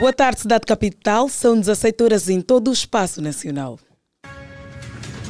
[0.00, 1.28] Boa tarde, Cidade Capital.
[1.28, 3.78] São 17 horas em todo o espaço nacional.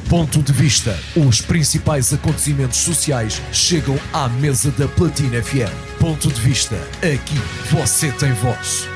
[0.09, 0.97] Ponto de vista.
[1.15, 5.99] Os principais acontecimentos sociais chegam à mesa da Platina FM.
[5.99, 6.75] Ponto de vista.
[6.97, 7.37] Aqui
[7.71, 8.87] você tem voz.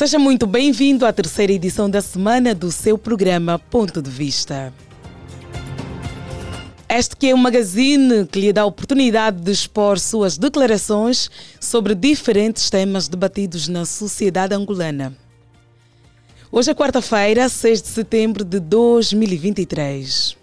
[0.00, 4.72] Seja muito bem-vindo à terceira edição da semana do seu programa Ponto de Vista.
[6.88, 11.94] Este que é um magazine que lhe dá a oportunidade de expor suas declarações sobre
[11.94, 15.14] diferentes temas debatidos na sociedade angolana.
[16.50, 20.34] Hoje é quarta-feira, 6 de setembro de 2023.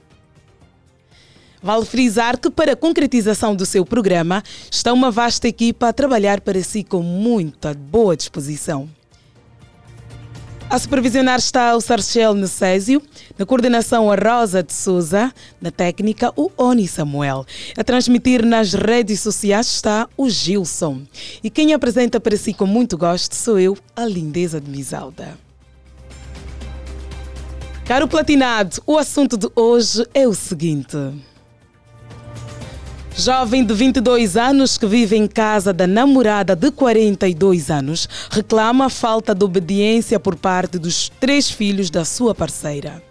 [1.64, 6.42] Vale frisar que, para a concretização do seu programa, está uma vasta equipa a trabalhar
[6.42, 8.88] para si com muita boa disposição.
[10.70, 13.02] A supervisionar está o Sarchel Necésio,
[13.38, 17.46] na coordenação a Rosa de Souza, na técnica o Oni Samuel.
[17.78, 21.04] A transmitir nas redes sociais está o Gilson.
[21.42, 25.38] E quem apresenta para si com muito gosto sou eu, a lindeza de Misalda.
[27.86, 30.98] Caro Platinado, o assunto de hoje é o seguinte.
[33.20, 38.90] Jovem de 22 anos que vive em casa da namorada de 42 anos reclama a
[38.92, 43.02] falta de obediência por parte dos três filhos da sua parceira.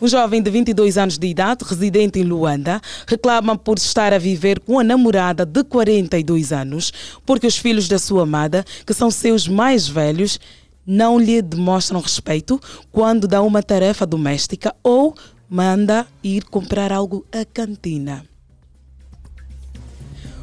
[0.00, 4.58] Um jovem de 22 anos de idade, residente em Luanda, reclama por estar a viver
[4.60, 6.90] com a namorada de 42 anos,
[7.26, 10.40] porque os filhos da sua amada, que são seus mais velhos,
[10.86, 12.58] não lhe demonstram respeito
[12.90, 15.14] quando dá uma tarefa doméstica ou
[15.50, 18.29] manda ir comprar algo à cantina.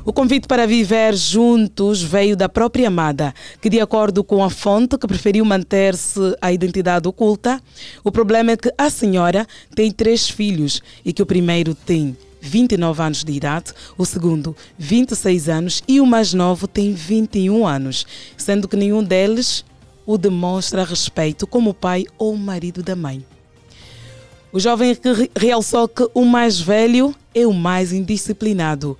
[0.07, 4.97] O convite para viver juntos veio da própria amada, que, de acordo com a fonte,
[4.97, 7.61] que preferiu manter-se a identidade oculta.
[8.05, 13.01] O problema é que a senhora tem três filhos e que o primeiro tem 29
[13.01, 18.07] anos de idade, o segundo 26 anos e o mais novo tem 21 anos,
[18.37, 19.65] sendo que nenhum deles
[20.05, 23.25] o demonstra respeito como pai ou marido da mãe.
[24.53, 24.97] O jovem
[25.35, 28.97] realçou que o mais velho é o mais indisciplinado,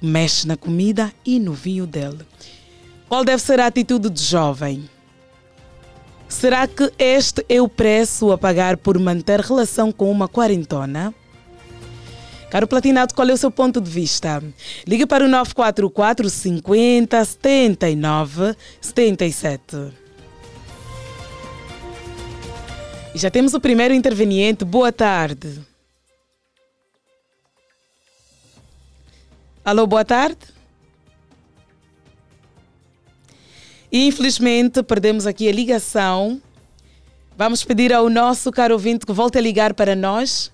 [0.00, 2.20] mexe na comida e no vinho dele.
[3.08, 4.88] Qual deve ser a atitude do jovem?
[6.28, 11.14] Será que este é o preço a pagar por manter relação com uma quarentona?
[12.50, 14.42] Caro Platinado, qual é o seu ponto de vista?
[14.86, 19.76] Ligue para o 944 50 79 77.
[23.14, 24.64] E já temos o primeiro interveniente.
[24.64, 25.67] Boa tarde.
[29.68, 30.38] Alô, boa tarde.
[33.92, 36.40] Infelizmente, perdemos aqui a ligação.
[37.36, 40.50] Vamos pedir ao nosso caro ouvinte que volte a ligar para nós.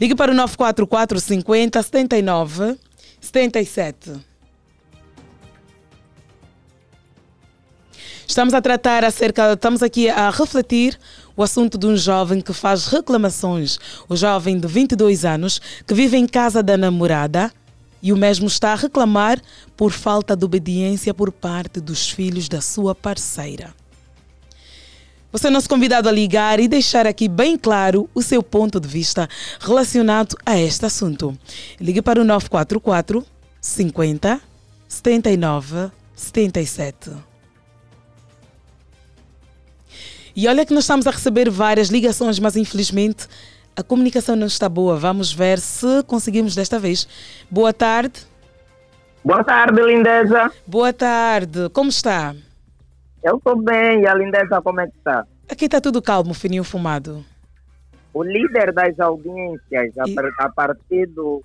[0.00, 2.76] Ligue para o 944 50 79
[3.20, 4.14] 77.
[8.26, 10.98] Estamos a tratar acerca, estamos aqui a refletir
[11.36, 13.78] o assunto de um jovem que faz reclamações.
[14.08, 17.52] O jovem de 22 anos que vive em casa da namorada
[18.02, 19.40] e o mesmo está a reclamar
[19.76, 23.74] por falta de obediência por parte dos filhos da sua parceira.
[25.32, 28.86] Você é nosso convidado a ligar e deixar aqui bem claro o seu ponto de
[28.86, 29.28] vista
[29.58, 31.36] relacionado a este assunto.
[31.80, 33.26] Ligue para o 944
[33.60, 34.40] 50
[34.86, 37.33] 79 77.
[40.36, 43.28] E olha que nós estamos a receber várias ligações, mas infelizmente
[43.76, 44.96] a comunicação não está boa.
[44.96, 47.06] Vamos ver se conseguimos desta vez.
[47.48, 48.26] Boa tarde.
[49.24, 50.50] Boa tarde, lindeza.
[50.66, 51.68] Boa tarde.
[51.72, 52.34] Como está?
[53.22, 54.02] Eu estou bem.
[54.02, 55.24] E a lindeza, como é que está?
[55.48, 57.24] Aqui está tudo calmo, fininho fumado.
[58.12, 60.00] O líder das audiências, e...
[60.38, 61.42] a, partir do,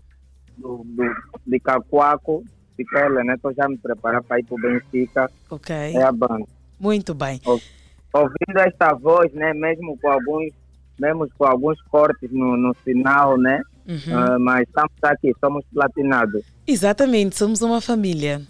[0.57, 1.03] do, do,
[1.45, 2.43] de Cacoaco,
[2.75, 3.35] Picela, né?
[3.35, 5.31] Estou já me preparando para ir para o Benfica.
[5.49, 5.75] Ok.
[5.75, 6.45] É a banda.
[6.79, 7.39] Muito bem.
[7.45, 7.78] Okay
[8.13, 10.51] ouvindo esta voz, né, mesmo com alguns,
[10.99, 13.61] mesmo com alguns cortes no, no final, né?
[13.87, 13.95] Uhum.
[13.95, 16.43] Uh, mas estamos aqui, somos platinados.
[16.67, 18.41] Exatamente, somos uma família.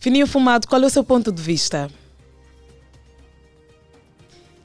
[0.00, 1.90] Fininho Fumado, qual é o seu ponto de vista?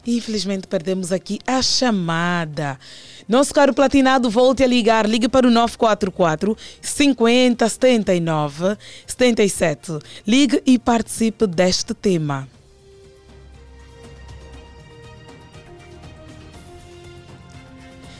[0.07, 2.79] Infelizmente perdemos aqui a chamada.
[3.27, 5.07] Nosso caro platinado, volte a ligar.
[5.07, 8.77] Ligue para o 944 50 79
[9.07, 9.99] 77.
[10.27, 12.47] Ligue e participe deste tema.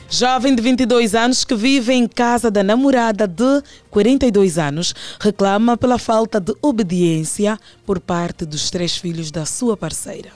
[0.08, 5.98] Jovem de 22 anos que vive em casa da namorada de 42 anos reclama pela
[5.98, 10.30] falta de obediência por parte dos três filhos da sua parceira.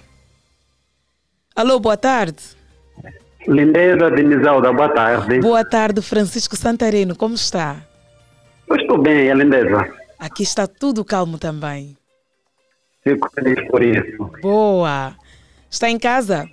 [1.55, 2.43] Alô, boa tarde.
[3.47, 5.41] Lindeza de Nisalda, boa tarde.
[5.41, 7.77] Boa tarde, Francisco Santareno, como está?
[8.69, 9.89] Eu estou bem, Lindeza.
[10.19, 11.97] Aqui está tudo calmo também.
[13.03, 14.31] Fico feliz por isso.
[14.43, 15.15] Boa.
[15.71, 16.49] Está em casa?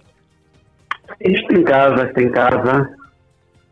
[1.20, 2.98] Estou em casa, estou em casa.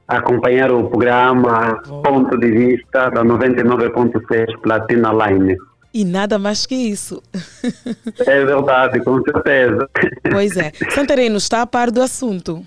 [0.08, 1.82] A acompanhar o programa.
[2.04, 5.58] Ponto de Vista da 99.6 Platina Line.
[5.94, 7.24] E nada mais que isso.
[8.28, 9.90] É verdade, com certeza.
[10.30, 10.72] Pois é.
[10.90, 12.66] Santareno está a par do assunto.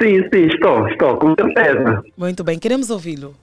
[0.00, 2.02] Sim, sim, estou, estou, com certeza.
[2.16, 3.34] Muito bem, queremos ouvi-lo.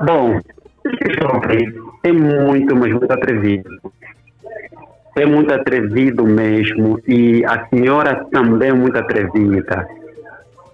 [0.00, 0.40] Bom,
[0.84, 3.92] esse jovem é muito, mas muito atrevido.
[5.16, 6.98] É muito atrevido mesmo.
[7.06, 9.86] E a senhora também é muito atrevida.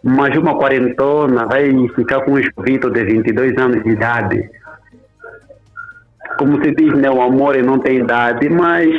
[0.05, 4.51] Mas uma quarentona vai ficar com um jovito de 22 anos de idade.
[6.39, 8.91] Como se diz, né, o amor não tem idade, mas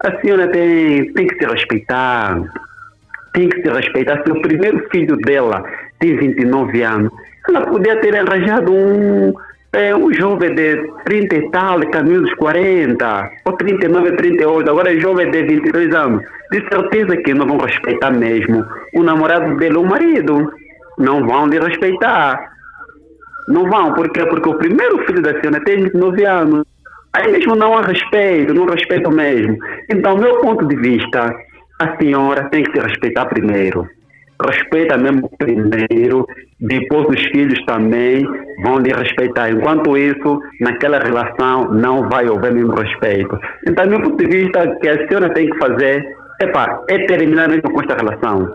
[0.00, 2.40] a senhora tem, tem que se respeitar.
[3.34, 4.22] Tem que se respeitar.
[4.24, 5.62] Se o primeiro filho dela
[5.98, 7.12] tem 29 anos,
[7.46, 9.34] ela podia ter arranjado um,
[9.74, 15.00] é, um jovem de 30 e tal, caminho dos 40, ou 39, 38, agora é
[15.00, 16.22] jovem de 22 anos.
[16.50, 20.52] De certeza que não vão respeitar mesmo o namorado dele, o marido.
[20.98, 22.52] Não vão lhe respeitar.
[23.48, 24.24] Não vão, por quê?
[24.26, 26.64] Porque o primeiro filho da senhora tem 29 anos.
[27.12, 29.56] Aí mesmo não há respeito, não respeito mesmo.
[29.90, 31.34] Então, meu ponto de vista,
[31.80, 33.88] a senhora tem que se respeitar primeiro.
[34.42, 36.26] Respeita mesmo primeiro,
[36.60, 38.24] depois os filhos também
[38.62, 39.50] vão lhe respeitar.
[39.50, 43.38] Enquanto isso, naquela relação não vai haver mesmo respeito.
[43.66, 46.04] Então, meu ponto de vista, que a senhora tem que fazer
[46.42, 48.54] epa, é terminar mesmo com esta relação.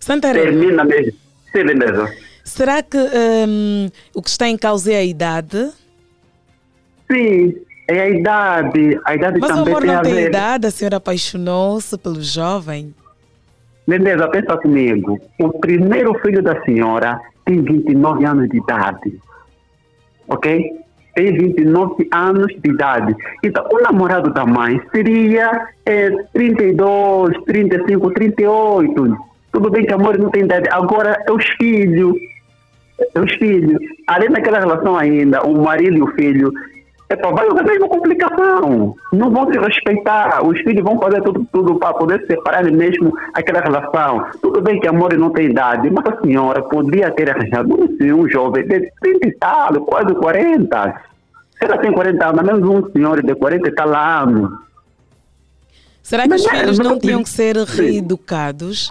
[0.00, 1.12] Santareno, Termina mesmo.
[1.54, 2.12] Sim, beleza.
[2.44, 5.70] será que hum, o que está em causa é a idade?
[7.10, 7.54] Sim,
[7.88, 9.00] é a idade.
[9.04, 10.28] A idade Mas o também amor tem não a tem ver.
[10.28, 12.94] idade, a senhora apaixonou-se pelo jovem.
[13.90, 15.18] Lindeza, pensa comigo.
[15.40, 19.18] O primeiro filho da senhora tem 29 anos de idade.
[20.28, 20.78] Ok?
[21.16, 23.16] Tem 29 anos de idade.
[23.42, 29.16] Então, o namorado da mãe seria é, 32, 35, 38.
[29.50, 30.68] Tudo bem que amor não tem idade.
[30.70, 32.14] Agora é os filhos.
[33.12, 33.82] É os filhos.
[34.06, 36.52] Além daquela relação ainda, o marido e o filho
[37.10, 38.94] Epa, vai haver mesmo complicação.
[39.12, 40.46] Não vão se respeitar.
[40.46, 44.26] Os filhos vão fazer tudo, tudo para poder separar mesmo aquela relação.
[44.40, 48.28] Tudo bem que amor não tem idade, mas a senhora podia ter arranjado um, um
[48.28, 51.02] jovem de 30 e tal, quase 40.
[51.58, 54.52] Se ela tem 40 anos, menos um senhor de 40 e tal anos.
[56.02, 58.88] Será que os Mas é, filhos não não- tinham que ser reeducados?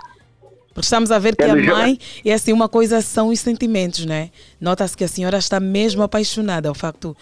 [0.74, 3.40] Porque estamos a ver que É a do mãe, é assim, uma coisa são os
[3.40, 4.30] sentimentos, né?
[4.62, 6.72] Nota-se que a senhora está mesmo apaixonada.
[6.72, 7.16] O facto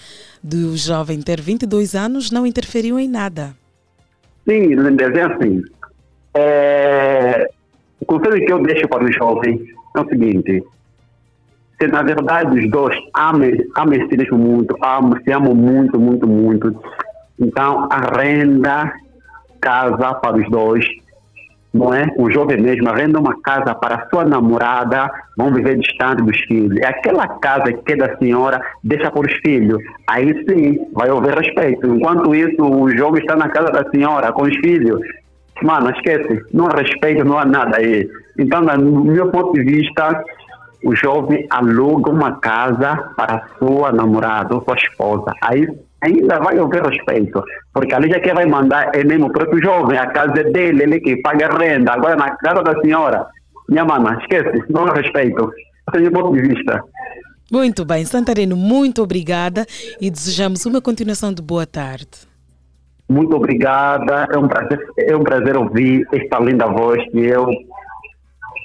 [0.43, 3.55] de o jovem ter 22 anos não interferiu em nada.
[4.47, 5.63] Sim, é assim.
[6.33, 7.49] É,
[7.99, 9.59] o conselho que eu deixo para os jovens
[9.95, 10.63] é o seguinte.
[11.79, 16.27] Se na verdade os dois amam, amam se mesmo muito, amam, se amam muito, muito,
[16.27, 16.75] muito,
[17.39, 18.91] então arrenda
[19.61, 20.87] casa para os dois,
[21.77, 22.07] não é?
[22.17, 26.77] O jovem mesmo arrenda uma casa para sua namorada, vão viver distante dos filhos.
[26.79, 29.81] É aquela casa que é da senhora, deixa para os filhos.
[30.07, 31.87] Aí sim, vai haver respeito.
[31.87, 34.99] Enquanto isso, o jovem está na casa da senhora, com os filhos.
[35.63, 38.07] Mano, esquece, não há respeito, não há nada aí.
[38.37, 40.23] Então, no meu ponto de vista,
[40.83, 45.33] o jovem aluga uma casa para sua namorada ou sua esposa.
[45.41, 45.67] Aí
[46.01, 47.43] ainda vai haver respeito.
[47.73, 50.99] Porque ali já quem vai mandar é mesmo o próprio jovem, a casa dele, ele
[50.99, 51.93] que paga a renda.
[51.93, 53.25] Agora na casa da senhora,
[53.69, 55.51] minha mana, esquece, não respeito.
[55.93, 56.83] Esse é o meu ponto de vista.
[57.51, 59.65] Muito bem, Santareno, muito obrigada
[60.01, 62.27] e desejamos uma continuação de boa tarde.
[63.09, 67.47] Muito obrigada, é um prazer, é um prazer ouvir esta linda voz que eu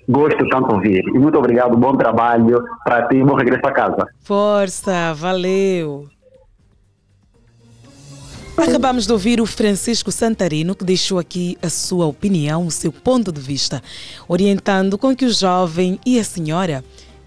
[0.08, 1.04] gosto tanto de ouvir.
[1.14, 4.04] E muito obrigado, bom trabalho para ti e bom regresso a casa.
[4.24, 6.08] Força, valeu.
[8.62, 13.32] Acabamos de ouvir o Francisco Santarino, que deixou aqui a sua opinião, o seu ponto
[13.32, 13.82] de vista,
[14.28, 16.84] orientando com que o jovem e a senhora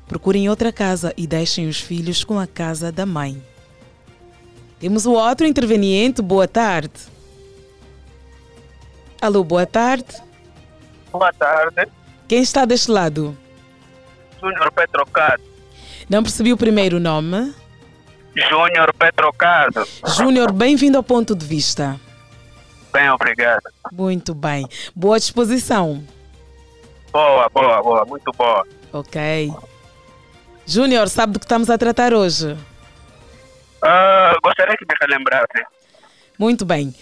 [0.07, 3.43] procurem outra casa e deixem os filhos com a casa da mãe.
[4.79, 7.01] Temos o outro interveniente, boa tarde.
[9.21, 10.15] Alô, boa tarde.
[11.11, 11.91] Boa tarde,
[12.29, 13.37] Quem está deste lado?
[14.39, 15.43] Júnior Petrocado.
[16.09, 17.53] Não percebi o primeiro nome.
[18.35, 19.87] Júnior Petrocado.
[20.07, 21.99] Júnior, bem-vindo ao ponto de vista.
[22.91, 23.63] Bem, obrigado.
[23.91, 24.67] Muito bem.
[24.93, 26.03] Boa disposição.
[27.11, 28.67] Boa, boa, boa, muito boa.
[28.91, 29.53] Ok.
[30.65, 32.57] Júnior, sabe do que estamos a tratar hoje?
[33.81, 35.65] Ah, gostaria que me relembrasse.
[36.37, 36.93] Muito bem.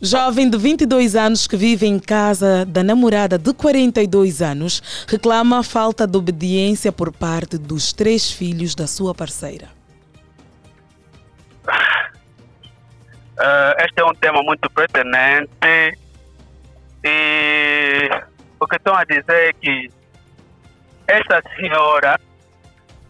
[0.00, 5.62] Jovem de 22 anos que vive em casa da namorada de 42 anos reclama a
[5.64, 9.77] falta de obediência por parte dos três filhos da sua parceira.
[13.38, 15.50] Ah, este é um tema muito pertinente
[17.04, 18.10] e
[18.58, 19.90] o que estão a dizer é que
[21.06, 22.18] esta senhora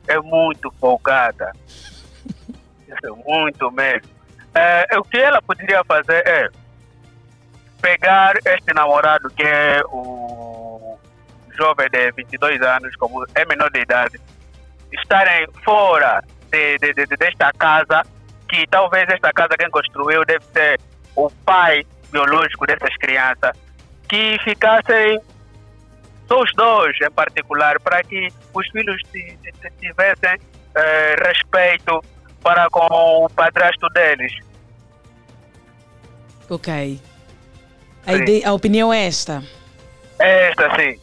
[0.07, 1.53] é muito folgada.
[2.87, 4.09] Isso é muito mesmo.
[4.55, 6.49] Eh, o que ela poderia fazer é
[7.81, 10.99] pegar este namorado que é o
[11.57, 14.21] jovem de 22 anos, como é menor de idade,
[14.93, 18.03] estarem fora de, de- de- desta casa,
[18.49, 20.81] que talvez esta casa quem construiu deve ser
[21.17, 23.53] o pai biológico dessas crianças,
[24.09, 25.21] que ficassem
[26.27, 30.39] só os dois em particular, para que os filhos ti- ti- ti- tivessem
[30.75, 32.03] eh, respeito
[32.43, 34.33] para com o padrasto deles.
[36.49, 37.01] Ok.
[38.07, 39.43] A, ideia- a opinião é esta.
[40.19, 40.99] Esta sim.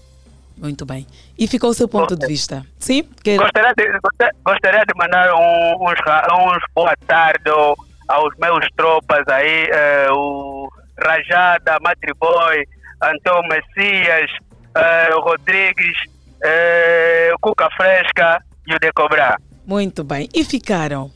[0.57, 1.05] Muito bem.
[1.37, 2.65] E ficou o seu ponto de vista?
[2.79, 3.03] Sim?
[3.37, 5.99] Gostaria de, gosta- gostaria de mandar um- uns,
[6.31, 7.75] uns boa tarde ao-
[8.07, 10.69] aos meus tropas aí, eh, o
[11.03, 12.63] Rajada, Matriboy,
[13.01, 14.31] Antônio Messias,
[14.77, 15.97] eh, Rodrigues,
[16.43, 19.37] eh, o Cuca Fresca e o Decobrar.
[19.65, 20.29] Muito bem.
[20.33, 21.11] E ficaram?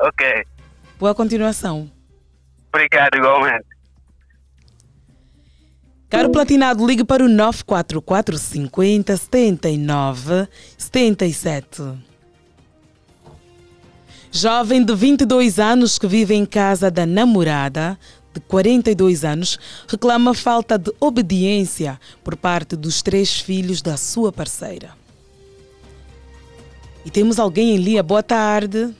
[0.00, 0.44] Ok,
[0.98, 1.90] Boa continuação.
[2.72, 3.64] obrigado igualmente.
[6.12, 11.82] Caro Platinado, ligue para o 944 50 79 77.
[14.30, 17.98] Jovem de 22 anos que vive em casa da namorada
[18.34, 24.90] de 42 anos reclama falta de obediência por parte dos três filhos da sua parceira.
[27.06, 28.02] E temos alguém em linha.
[28.02, 28.94] Boa tarde.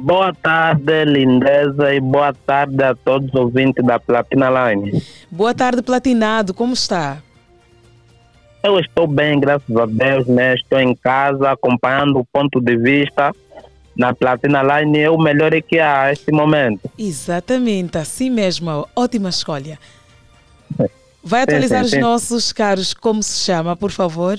[0.00, 5.02] Boa tarde, lindeza, e boa tarde a todos os ouvintes da Platina Line.
[5.28, 6.54] Boa tarde, Platinado.
[6.54, 7.18] Como está?
[8.62, 10.54] Eu estou bem, graças a Deus, né?
[10.54, 13.32] Estou em casa acompanhando o ponto de vista
[13.96, 15.00] na Platina Line.
[15.00, 16.88] É o melhor que há neste momento.
[16.96, 18.88] Exatamente, assim mesmo.
[18.94, 19.80] Ótima escolha.
[21.24, 22.00] Vai atualizar sim, os sim.
[22.00, 24.38] nossos caros, como se chama, por favor?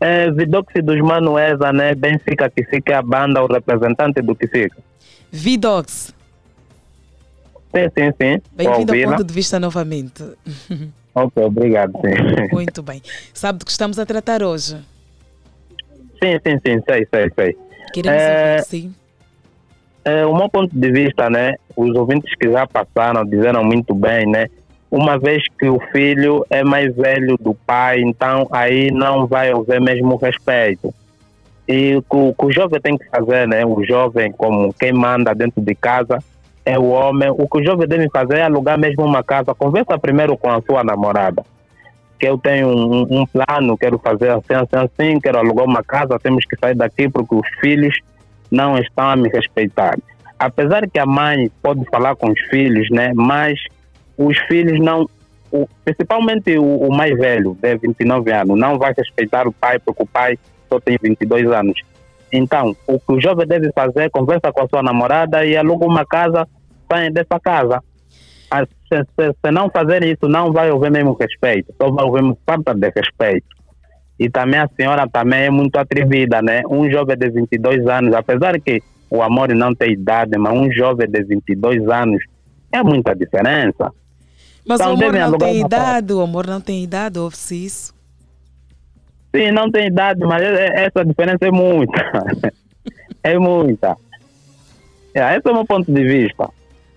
[0.00, 1.94] É, Vidox dos Manuesa, né?
[1.94, 4.76] Benfica que fica a banda, o representante do que fica.
[5.32, 6.14] Vidox,
[7.74, 8.42] Sim, sim, sim.
[8.52, 10.24] bem-vindo ao ponto de vista novamente.
[11.14, 12.48] Ok, obrigado, sim.
[12.54, 13.02] Muito bem.
[13.34, 14.76] Sabe do que estamos a tratar hoje?
[16.22, 17.56] Sim, sim, sim, sei, sei, sei.
[17.92, 18.94] Queremos É, ouvir, sim.
[20.04, 21.56] É, o meu ponto de vista, né?
[21.76, 24.46] Os ouvintes que já passaram disseram muito bem, né?
[24.96, 29.78] Uma vez que o filho é mais velho do pai, então aí não vai haver
[29.78, 30.94] mesmo respeito.
[31.68, 32.02] E o
[32.34, 33.62] que o, jovem tem que fazer, né?
[33.66, 36.18] O jovem, como quem manda dentro de casa,
[36.64, 37.28] é o homem.
[37.28, 39.54] O que o jovem deve fazer é alugar mesmo uma casa.
[39.54, 41.44] Conversa primeiro com a sua namorada.
[42.18, 46.18] Que eu tenho um- um plano, quero fazer assim, assim, assim, quero alugar uma casa,
[46.18, 48.00] temos que sair daqui porque os filhos
[48.50, 49.98] não estão a me respeitar.
[50.38, 53.12] Apesar que a mãe pode falar com os filhos, né?
[53.14, 53.60] Mas
[54.18, 55.08] os filhos não,
[55.52, 60.02] o- principalmente o, o mais velho, de 29 anos, não vai respeitar o pai porque
[60.02, 61.80] o pai só tem 22 anos.
[62.32, 66.04] Então, o que o jovem deve fazer conversa com a sua namorada e aluga uma
[66.04, 66.46] casa,
[66.90, 67.80] saem dessa casa.
[68.50, 72.36] Ah, Se, se- se não fazer isso, não vai haver mesmo respeito, só vai haver
[72.46, 73.46] falta de respeito.
[74.18, 76.62] E também a senhora também é muito atrevida, né?
[76.70, 81.08] Um jovem de 22 anos, apesar que o amor não tem idade, mas um jovem
[81.08, 82.22] de 22 anos
[82.72, 83.92] é muita diferença.
[84.66, 87.94] Mas então o amor devem não tem idade, o amor não tem idade, ouve-se isso.
[89.34, 91.92] Sim, não tem idade, mas é- é- essa diferença é muita.
[93.22, 93.96] é muita.
[95.14, 96.48] É, esse é o meu ponto de vista.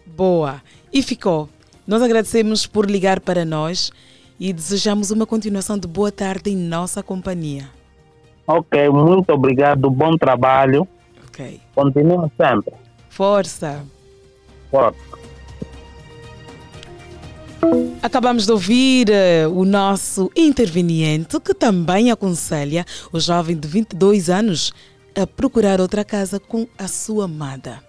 [0.06, 0.62] Boa.
[0.92, 1.48] E ficou.
[1.86, 3.92] Nós agradecemos por ligar para nós
[4.40, 7.66] e desejamos uma continuação de boa tarde em nossa companhia.
[8.48, 10.88] Ok, muito obrigado, bom trabalho.
[11.28, 11.60] Ok.
[11.76, 12.74] Continua sempre.
[13.10, 13.84] Força.
[14.72, 15.00] Forte.
[18.02, 24.74] Acabamos de ouvir eh, o nosso interveniente que também aconselha o jovem de 22 anos
[25.16, 27.84] a procurar outra casa com a sua amada.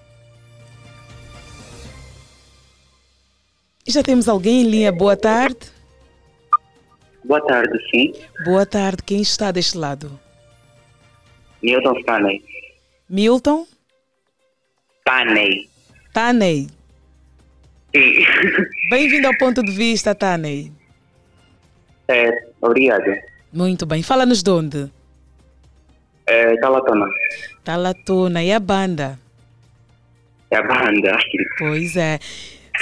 [3.87, 4.93] Já temos alguém em linha.
[4.93, 5.59] Boa tarde.
[7.25, 8.13] Boa tarde, sim.
[8.45, 9.03] Boa tarde.
[9.05, 10.19] Quem está deste lado?
[11.63, 12.45] Milton Stanley.
[13.09, 13.67] Milton
[15.01, 15.69] Stanley.
[16.13, 16.80] Taney.
[17.95, 18.25] Sim.
[18.91, 20.73] Bem-vindo ao ponto de vista, Taney.
[22.09, 23.11] É, Obrigado.
[23.53, 24.03] Muito bem.
[24.03, 24.91] Fala-nos de onde?
[26.27, 27.07] É, Talatona.
[27.65, 28.43] Talatona.
[28.43, 29.19] E a banda?
[30.51, 31.19] É a banda.
[31.59, 32.19] Pois é.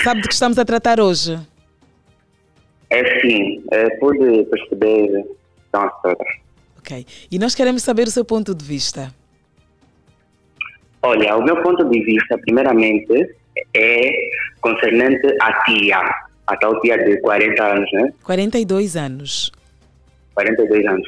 [0.02, 1.38] Sabe do que estamos a tratar hoje?
[2.90, 5.24] É sim, é, pude perceber.
[5.68, 5.90] Então.
[6.78, 7.06] Ok.
[7.30, 9.14] E nós queremos saber o seu ponto de vista.
[11.02, 13.36] Olha, o meu ponto de vista, primeiramente,
[13.74, 14.10] é
[14.60, 16.00] concernente à tia,
[16.46, 18.12] a tal tia de 40 anos, né?
[18.24, 19.52] 42 anos.
[20.34, 21.06] 42 anos.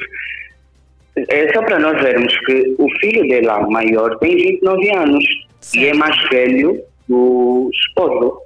[1.15, 5.25] É só para nós vermos que o filho dela maior tem 29 anos
[5.75, 8.41] e é mais velho do esposo.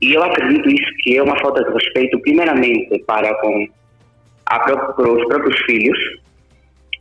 [0.00, 3.68] E eu acredito isso que é uma falta de respeito, primeiramente, para com
[4.46, 5.98] a para os próprios filhos.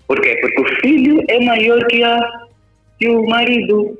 [0.08, 0.38] Por quê?
[0.42, 2.20] Porque o filho é maior que, a,
[3.00, 3.98] que o marido.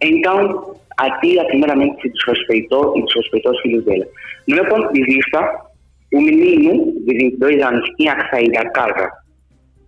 [0.00, 4.06] Então, a tia, primeiramente, se desrespeitou e desrespeitou os filhos dela.
[4.46, 5.66] No meu ponto de vista,
[6.12, 9.10] o menino de 22 anos tinha que sair da casa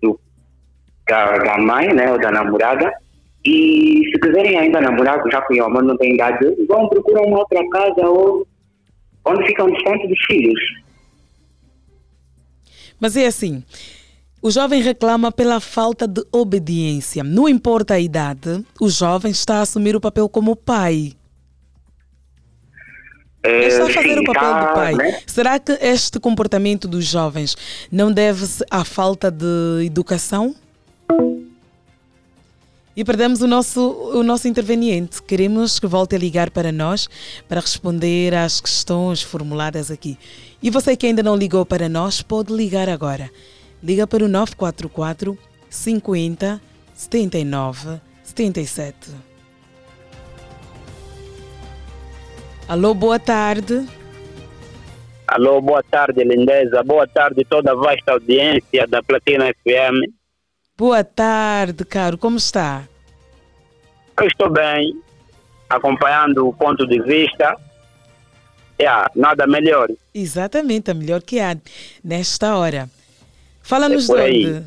[0.03, 0.19] do,
[1.09, 2.93] da, da mãe, né, ou da namorada,
[3.45, 7.39] e se quiserem ainda namorar, já que o amor não tem idade, vão procurar uma
[7.39, 8.47] outra casa ou
[9.25, 10.61] onde ficam distantes dos filhos.
[13.01, 13.63] Mas é assim.
[14.41, 17.25] O jovem reclama pela falta de obediência.
[17.25, 21.13] Não importa a idade, o jovem está a assumir o papel como pai.
[23.43, 24.95] Eh, Está a fazer sim, o papel tá, do pai.
[24.95, 25.21] né?
[25.27, 27.57] Será que este comportamento dos jovens
[27.91, 30.55] não deve-se à falta de educação?
[32.97, 33.81] E perdemos o nosso,
[34.13, 35.23] o nosso interveniente.
[35.23, 37.09] Queremos que volte a ligar para nós
[37.49, 40.19] para responder às questões formuladas aqui.
[40.61, 43.31] E você que ainda não ligou para nós, pode ligar agora.
[43.83, 45.39] Liga para o 944
[45.71, 46.61] 50
[46.95, 49.11] 79 77.
[52.69, 53.87] Alô, boa tarde.
[55.27, 56.83] Alô, boa tarde, lindeza.
[56.83, 60.13] Boa tarde, toda a vasta audiência da Platina FM.
[60.77, 62.19] Boa tarde, caro.
[62.19, 62.89] Como está?
[64.21, 65.01] Eu estou bem,
[65.69, 67.57] acompanhando o ponto de vista.
[68.81, 69.89] Yeah, nada melhor.
[70.15, 71.57] Exatamente, a melhor que há
[72.03, 72.89] nesta hora.
[73.69, 74.67] Fala-nos É de onde?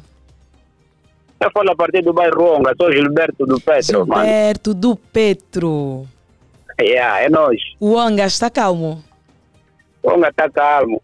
[1.40, 4.22] Eu falo a partir do bairro Onga, sou Gilberto do Petro, mano.
[4.22, 6.08] Gilberto do Petro.
[6.80, 7.60] Yeah, é nós.
[7.80, 9.04] O Anga está calmo.
[10.04, 11.02] Onga está calmo.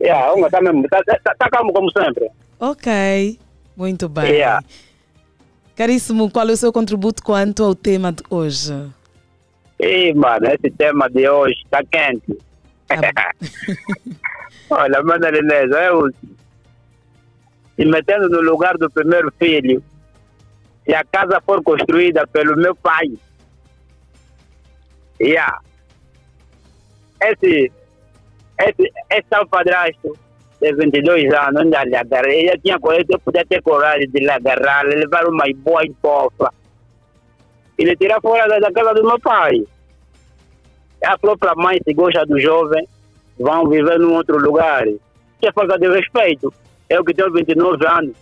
[0.00, 2.30] Yeah, Onga está mesmo, tá, tá, tá calmo como sempre.
[2.58, 3.38] Ok,
[3.76, 4.30] muito bem.
[4.32, 4.64] Yeah.
[5.76, 8.72] Caríssimo, qual é o seu contributo quanto ao tema de hoje?
[9.78, 12.38] E, mano, esse tema de hoje está quente.
[14.70, 16.10] Olha, mano, Linesa, eu
[17.76, 19.82] se metendo no lugar do primeiro filho,
[20.84, 23.12] se a casa for construída pelo meu pai,
[25.20, 25.58] yeah,
[27.22, 27.72] esse,
[28.58, 30.16] esse, esse tal padrasto
[30.60, 34.30] de 22 anos, onde ele agarra, ele tinha coragem, eu podia ter coragem de lhe
[34.30, 36.52] agarrar, levar uma boa empofa
[37.78, 39.64] e lhe tirar fora da, da casa do meu pai.
[41.04, 42.86] A própria mãe, se gosta do jovem,
[43.38, 44.84] vão viver num outro lugar.
[45.40, 46.52] Que é falta de respeito.
[46.92, 48.14] Eu que tenho 29 anos,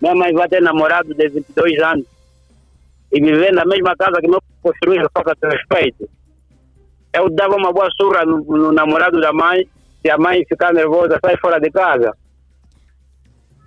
[0.00, 2.04] minha mãe vai ter namorado de 22 anos
[3.12, 6.08] e viver na mesma casa que meu construí, é falta de respeito.
[7.12, 9.68] Eu dava uma boa surra no, no namorado da mãe,
[10.00, 12.12] se a mãe ficar nervosa, sai fora de casa.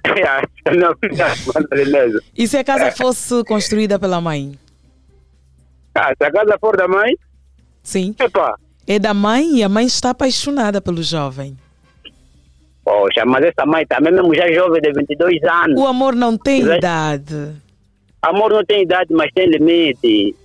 [0.78, 0.93] Não.
[2.36, 4.60] E se a casa fosse construída pela mãe?
[5.95, 7.15] Ah, se a casa for da mãe,
[7.82, 8.13] Sim.
[8.19, 11.58] epa, É da mãe e a mãe está apaixonada pelo jovem.
[12.86, 15.82] Poxa, mas essa mãe também mesmo já é jovem de 22 anos.
[15.82, 16.78] O amor não tem Exato.
[16.78, 17.52] idade.
[18.21, 20.36] Amor não tem idade, mas tem limite.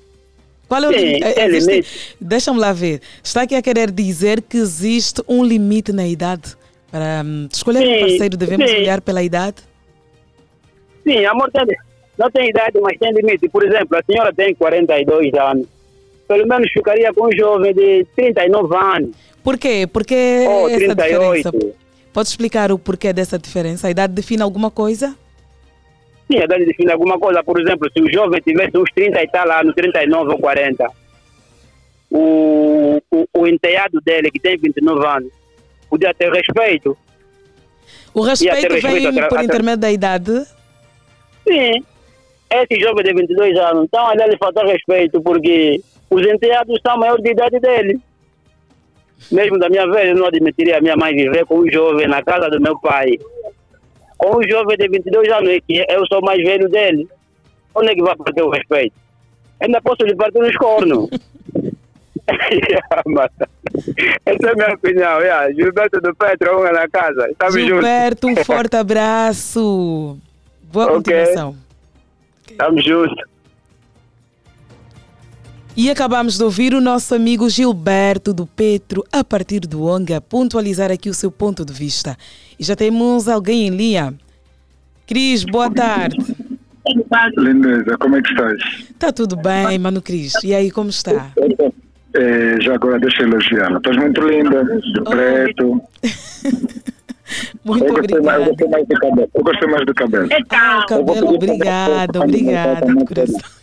[0.67, 1.67] Qual é o Sim, limite?
[1.67, 2.17] limite.
[2.21, 3.01] Deixa-me lá ver.
[3.23, 6.57] Está aqui a querer dizer que existe um limite na idade?
[6.91, 8.77] Para hum, escolher um Sim, parceiro, devemos sim.
[8.79, 9.57] olhar pela idade?
[11.07, 11.65] Sim, amor tem,
[12.19, 13.49] não tem idade, mas tem limite.
[13.49, 15.67] Por exemplo, a senhora tem 42 anos.
[16.29, 19.17] Pelo menos ficaria com um jovem de 39 anos.
[19.43, 19.89] Por quê?
[19.91, 21.51] Porque Ou essa 38.
[21.51, 21.75] diferença?
[22.13, 23.87] Pode explicar o porquê dessa diferença?
[23.87, 25.17] A idade define alguma coisa?
[26.31, 27.43] Sim, a idade define alguma coisa.
[27.43, 30.87] Por exemplo, se o jovem tivesse uns 30 e tal anos, 39 ou 40,
[32.11, 35.33] o, o, o enteado dele, que tem 29 anos,
[35.89, 36.97] podia ter respeito.
[38.13, 40.45] O respeito respeito vem por intermédio da idade?
[41.49, 41.85] Sim,
[42.51, 47.23] esse jovem de 22 anos, então a ele falta respeito, porque os enteados são maiores
[47.23, 48.01] de idade dele.
[49.31, 52.23] Mesmo da minha vez, eu não admitiria a minha mãe viver com um jovem na
[52.23, 53.19] casa do meu pai.
[54.19, 57.09] Com um jovem de 22 anos, que eu sou mais velho dele.
[57.75, 58.95] Onde é que vai perder o respeito?
[59.61, 61.09] Ainda posso lhe partir nos cornos.
[64.27, 65.21] Essa é a minha opinião.
[65.21, 65.53] Yeah.
[65.53, 67.29] Gilberto do Petro, um na casa.
[67.31, 67.67] Estamos juntos.
[67.69, 70.19] Gilberto, um forte abraço.
[70.73, 70.97] Boa Ok.
[70.97, 71.57] continuação.
[72.51, 73.23] Estamos juntos.
[75.83, 80.93] E acabamos de ouvir o nosso amigo Gilberto do Petro, a partir do Onga, pontualizar
[80.93, 82.19] aqui o seu ponto de vista.
[82.59, 84.13] E já temos alguém em linha.
[85.07, 86.19] Cris, boa tarde.
[87.39, 88.63] Lindeza, como é que estás?
[88.91, 90.35] Está tudo bem, Mano Cris?
[90.45, 91.33] E aí, como está?
[92.13, 93.79] É, já agora deixa eu elogiá-la.
[93.79, 95.83] Estás muito linda, de preto.
[97.65, 98.53] Muito eu, gostei mais, eu obrigada.
[98.53, 99.31] gostei mais do cabelo.
[99.33, 100.29] Eu gostei mais do cabelo.
[100.51, 103.60] Ah, cabelo, obrigada, obrigada, de coração.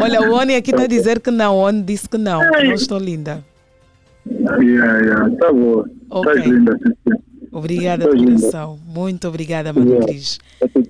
[0.00, 2.72] Olha, o Oni aqui está a dizer que não, o Oni disse que não, não
[2.74, 3.44] estou linda.
[4.28, 5.88] Yeah, yeah, tá boa.
[6.10, 6.32] Ok.
[6.32, 6.92] Estás linda, sim.
[7.52, 8.40] Obrigada, Estás de linda.
[8.40, 8.78] coração.
[8.86, 10.06] Muito obrigada, Mano Yeah.
[10.06, 10.38] Cris.
[10.60, 10.88] Tá tudo,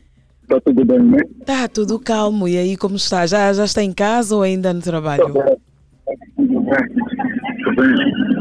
[0.49, 1.19] tá tudo bem, né?
[1.45, 2.49] Tá tudo calmo.
[2.49, 3.27] E aí, como está?
[3.27, 5.23] Já, já está em casa ou ainda no trabalho?
[5.25, 5.57] Tudo bem.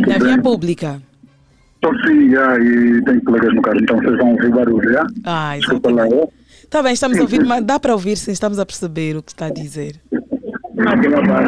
[0.08, 1.02] Na via pública.
[1.76, 5.06] Estou sim, já, e tenho colegas no carro, então vocês vão ouvir barulho, já?
[5.24, 6.30] Ah, Desculpa lá, exatamente.
[6.32, 6.45] é?
[6.70, 9.32] Tá bem, estamos a ouvir, mas dá para ouvir sim, estamos a perceber o que
[9.32, 10.00] está a dizer.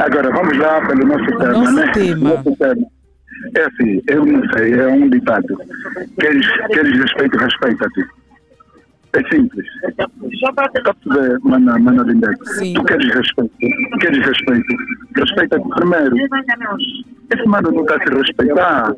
[0.03, 1.91] Agora, vamos lá pelo nosso tema, Nosso né?
[1.91, 2.29] tema.
[2.35, 2.87] Nosso tema.
[3.55, 5.57] É assim, eu não sei, é um ditado.
[6.19, 8.05] Queres, queres respeito, respeita-te.
[9.13, 9.65] É simples.
[10.33, 12.31] Está a perceber, mana, mana linda?
[12.37, 13.51] Tu queres respeito,
[13.99, 14.75] queres respeito,
[15.15, 16.15] respeita-te primeiro.
[17.33, 18.95] Esse mano não está a se respeitar.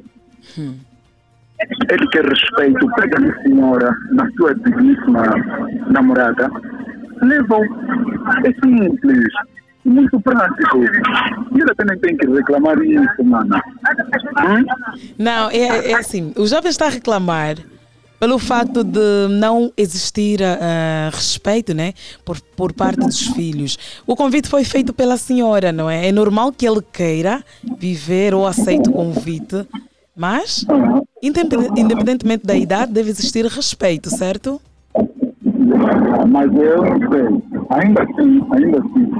[1.89, 5.23] Ele quer respeito, pega na senhora, na sua digníssima
[5.89, 6.49] namorada,
[7.21, 7.63] leva-o.
[8.45, 9.27] É simples,
[9.83, 10.79] muito prático.
[11.53, 13.55] E ele também tem que reclamar isso, mano.
[13.55, 14.65] Hum?
[15.17, 17.55] Não, é, é assim, o jovem está a reclamar
[18.19, 21.93] pelo facto de não existir ah, respeito né,
[22.25, 23.77] por, por parte dos filhos.
[24.05, 26.07] O convite foi feito pela senhora, não é?
[26.07, 27.41] É normal que ele queira
[27.77, 29.65] viver ou aceite o convite,
[30.15, 34.59] mas, independ- independentemente da idade, deve existir respeito, certo?
[36.29, 37.59] Mas eu não sei.
[37.69, 39.11] Ainda assim, ainda assim,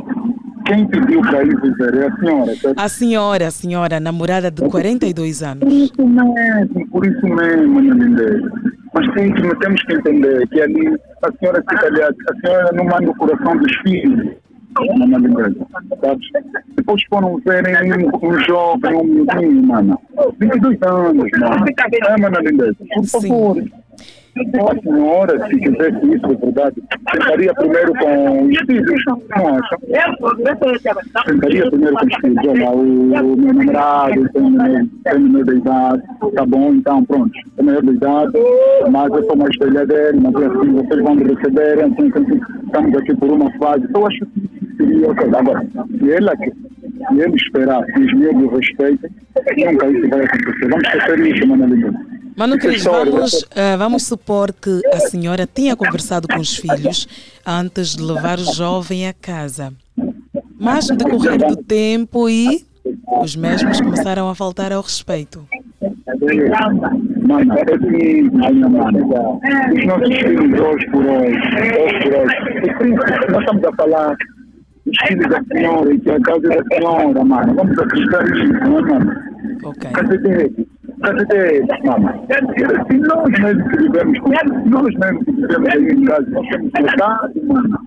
[0.65, 2.55] quem pediu para ir viver é a senhora.
[2.55, 2.79] certo?
[2.79, 5.73] A senhora, a senhora, namorada de 42 Por anos.
[5.73, 8.51] isso mesmo, por isso mesmo, minha linda.
[8.93, 10.87] Mas tem que, temos que entender que ali
[11.23, 14.35] a senhora fica ali, a senhora não manda o coração dos filhos.
[14.77, 15.55] Minha linda,
[16.01, 16.27] sabes?
[16.75, 19.99] Depois foram verem um, um jovem, um menino, mano.
[20.39, 21.65] 22 anos, mano.
[21.67, 23.71] É, linda, por Sim.
[24.33, 24.71] Favor.
[24.77, 26.75] A senhora, se quisesse isso de verdade,
[27.13, 29.77] sentaria primeiro com os filhos, não acha?
[31.27, 32.37] Sentaria primeiro com os filhos.
[32.47, 36.03] Olha, o, o meu namorado tem menor, de idade,
[36.35, 38.31] tá bom, então pronto, é menor de idade,
[38.91, 42.41] mas eu sou mais velha dele, mas é assim, vocês vão me receber, assim, assim,
[42.65, 43.85] estamos aqui por uma fase.
[43.93, 45.27] Eu acho que seria ok.
[45.35, 45.65] Agora,
[45.99, 49.09] se ele, aqui- se ele esperar que os meus o respeitem,
[49.71, 50.69] nunca isso vai acontecer.
[50.69, 52.08] Vamos esquecer isso, Mana Linda.
[52.39, 57.05] Mano Cris, vamos, ah, vamos supor que a senhora tenha conversado com os filhos
[57.45, 59.73] antes de levar o jovem a casa.
[60.57, 62.65] Mas no decorrer do tempo e
[63.21, 65.45] os mesmos começaram a faltar ao respeito.
[67.27, 69.39] Mano, é assim, minha mano.
[69.75, 71.35] Os nossos filhos hoje por hoje,
[71.77, 73.31] hoje por hoje.
[73.31, 74.15] Nós estamos a falar
[74.85, 77.53] dos filhos da senhora e que é a casa da senhora, mano.
[77.53, 79.11] Vamos acreditar nisso, não é, mano?
[79.65, 79.89] Ok.
[81.01, 81.67] Cadê dele?
[81.67, 82.83] Cadê dele, mano?
[82.91, 87.79] E nós vivemos, com- nós mesmos que vivemos aí em casa, nós temos vontade, mano.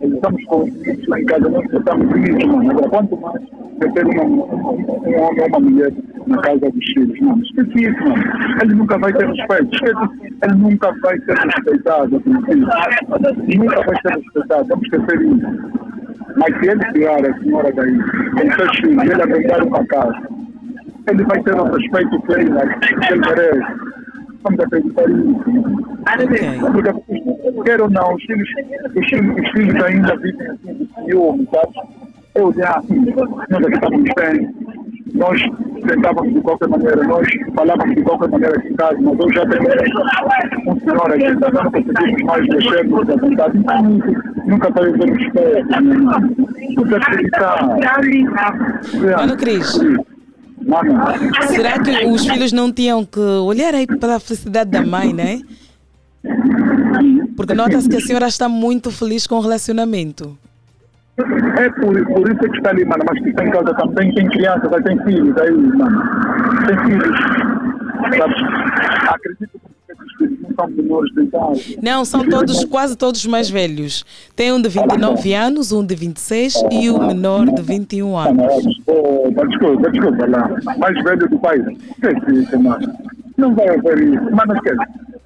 [0.00, 2.70] Estamos com isso lá em casa, nós estamos isso, mano.
[2.70, 3.42] Agora, quanto mais
[3.80, 5.92] eu ter uma, um homem ou uma mulher
[6.26, 8.24] na casa dos filhos, mano, esquece isso, mano.
[8.62, 9.74] Ele nunca vai ter respeito.
[9.74, 12.66] Esquece, ele nunca vai ser respeitado, filho.
[13.58, 14.68] Nunca vai ser respeitado.
[14.68, 15.78] Vamos esquecer isso.
[16.36, 20.14] Mas se ele tirar a senhora daí, com seus filhos, ele aguentar uma casa,
[21.08, 23.98] ele vai ter o respeito que ele, que ele merece.
[24.42, 25.88] Vamos acreditar nisso.
[26.06, 26.60] Ok.
[26.72, 28.48] Porque, quer ou não, os filhos,
[28.96, 32.08] os filhos, os filhos ainda vivem assim de ciúme, sabe?
[32.34, 33.04] Eu já, assim,
[33.50, 34.54] nós aqui estávamos bem,
[35.14, 35.42] nós
[35.86, 39.46] tentávamos de qualquer maneira, nós falávamos de qualquer maneira aqui em casa, mas eu já
[39.46, 39.62] tenho
[40.68, 43.58] um senhor aqui, então não conseguimos mais mexer-nos à vontade.
[43.58, 43.82] Então,
[44.46, 46.36] nunca respeito, minha mãe.
[46.76, 47.66] Tudo acreditar.
[49.16, 50.06] Mano Cris, Mano,
[51.48, 55.40] será que os filhos não tinham que olhar aí pela felicidade da mãe, né?
[57.36, 60.36] Porque nota-se que a senhora está muito feliz com o relacionamento.
[61.18, 63.04] É por, por isso que está ali, mano.
[63.08, 66.02] Mas que está em casa também tem crianças, tem filhos, aí, mano.
[66.66, 67.18] Tem filhos.
[68.16, 68.34] Sabe?
[69.08, 69.67] Acredito
[70.18, 71.78] filhos são menores de idade.
[71.82, 74.04] Não, são todos, quase todos mais velhos.
[74.34, 78.82] Tem um de 29 anos, um de 26 e o menor de 21 anos.
[78.86, 80.50] Oh, desculpa, desculpa lá.
[80.78, 81.64] Mais velho do país.
[81.90, 82.92] Esquece isso, mano.
[83.36, 84.34] Não vai haver isso.
[84.34, 84.78] Mano, esquece.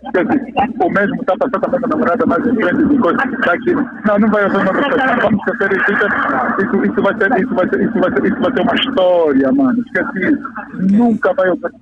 [0.04, 0.52] Esquece.
[0.84, 3.18] O mesmo está passando com a namorada mais em frente de coisa.
[3.18, 3.72] Tá aqui.
[4.06, 5.16] Não, não vai haver uma coisa.
[5.22, 5.92] Vamos esquecer isso.
[6.62, 9.52] Isso, isso, vai ser, isso, vai ser, isso, vai ser, isso vai ser uma história,
[9.52, 9.84] mano.
[9.86, 10.96] Esquece isso.
[10.96, 11.72] Nunca vai haver.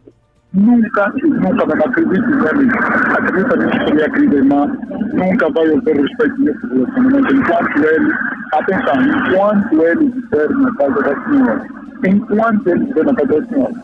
[0.52, 2.68] Nunca, nunca vai acredito nele.
[3.16, 4.66] Acredita nisso que minha querida irmã.
[5.14, 7.34] Nunca vai haver respeito nesse relacionamento.
[7.34, 8.12] Enquanto ele,
[8.52, 11.66] atenção, enquanto ele estiver na casa da senhora,
[12.04, 13.74] enquanto ele estiver na casa da senhora,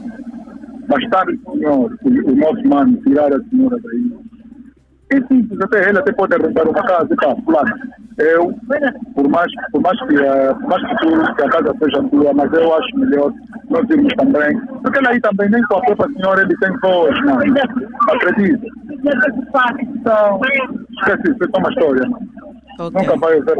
[0.88, 4.25] bastar o senhor, o nosso mano, tirar a senhora daí.
[5.08, 7.72] É simples, até ele até pode arrendar uma casa e tá, fulano.
[8.18, 8.52] Eu,
[9.14, 12.32] por mais, por mais que, eh, por mais que, tu, que a casa seja tua,
[12.34, 13.32] mas eu acho melhor
[13.70, 14.58] nós irmos também.
[14.82, 17.54] Porque ele aí também, nem com a própria senhora, ele tem voz, mano.
[18.10, 18.66] Acredita?
[19.80, 20.40] Então,
[20.98, 22.02] esquece isso, é uma história.
[22.78, 23.00] Ok.
[23.00, 23.56] Nunca vai haver.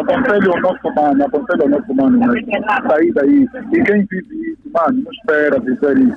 [0.00, 2.44] Aconselho ao nosso mano, aconselho ao nosso mano, mas
[2.88, 3.48] sair daí.
[3.72, 6.16] E quem vive isso, mano, não espera viver isso.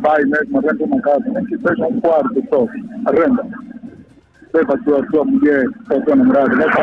[0.00, 2.66] Vai mesmo, arrenda uma casa, nem que seja um quarto só,
[3.06, 3.46] arrenda.
[4.52, 6.80] Leva a tua, a tua mulher, a tua namorada, leva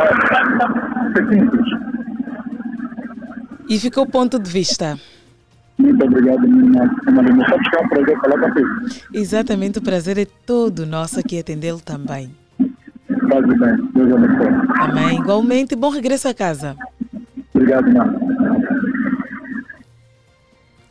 [1.17, 1.67] É simples.
[3.69, 4.97] E fica o ponto de vista.
[5.77, 7.45] Muito obrigado, minha irmã.
[7.47, 8.69] Sabes que é um prazer falar contigo.
[9.13, 12.40] Exatamente, o prazer é todo nosso aqui atendê-lo também.
[13.31, 13.89] Faz bem.
[13.93, 14.47] Deus abençoe.
[14.77, 15.19] Amém.
[15.19, 16.75] Igualmente, bom regresso a casa.
[17.53, 18.13] Obrigado, irmã.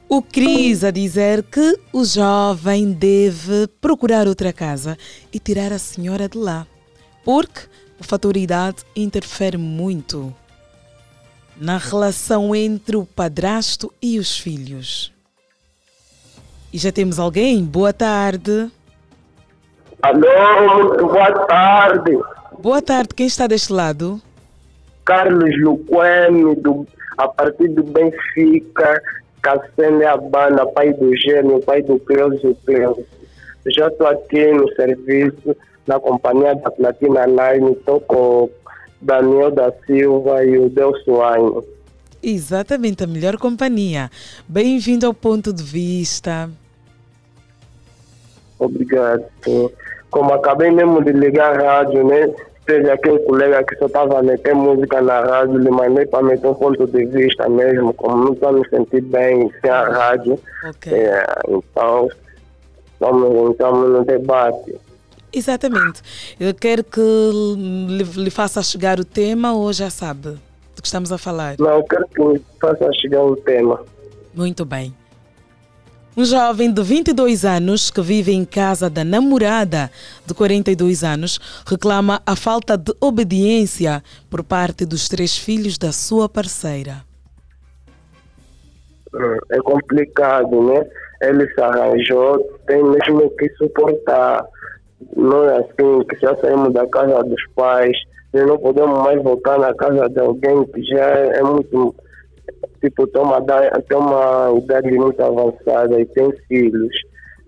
[0.09, 4.97] O Cris a dizer que o jovem deve procurar outra casa
[5.33, 6.67] e tirar a senhora de lá,
[7.25, 7.61] porque
[8.01, 10.35] o fator idade interfere muito
[11.61, 15.13] na relação entre o padrasto e os filhos.
[16.73, 17.63] E já temos alguém?
[17.65, 18.71] Boa tarde.
[20.03, 22.19] Alô, muito boa tarde.
[22.59, 24.21] Boa tarde, quem está deste lado?
[25.05, 26.87] Carlos Luquene, do,
[27.19, 29.03] a partir do Benfica,
[29.43, 33.05] Cassene Abana, pai do Gênio, pai do Cleuso Cleuso.
[33.67, 35.55] Já estou aqui no serviço,
[35.87, 38.51] na companhia da Platina Line, estou com o
[39.03, 41.65] Daniel da Silva e o Delcio Ainho.
[42.23, 44.11] Exatamente, a melhor companhia.
[44.49, 46.49] Bem-vindo ao ponto de vista.
[48.59, 49.25] Obrigado.
[50.11, 52.33] Como acabei mesmo de ligar a rádio, né?
[52.67, 56.47] Teve aquele colega que só estava a meter música na rádio, lhe mandei para meter
[56.47, 60.39] um ponto de vista mesmo, como não estou me sentir bem sem a rádio.
[60.69, 60.93] Ok.
[60.93, 62.09] É, então,
[62.93, 64.77] estamos, estamos no debate.
[65.33, 66.03] Exatamente.
[66.39, 70.39] Eu quero que lhe, lhe faça chegar o tema ou já sabe
[70.81, 71.57] do que estamos a falar?
[71.59, 73.85] Não, eu quero que me faça chegar o tema.
[74.35, 74.95] Muito bem.
[76.21, 79.91] Um jovem de 22 anos que vive em casa da namorada
[80.27, 86.29] de 42 anos reclama a falta de obediência por parte dos três filhos da sua
[86.29, 86.97] parceira.
[89.51, 90.87] É complicado, né?
[91.23, 94.45] Ele se arranjou, tem mesmo que suportar.
[95.17, 97.97] Não é assim que já saímos da casa dos pais
[98.35, 101.95] e não podemos mais voltar na casa de alguém que já é muito
[102.81, 106.95] tipo, tem uma, tem uma idade muito avançada e tem filhos.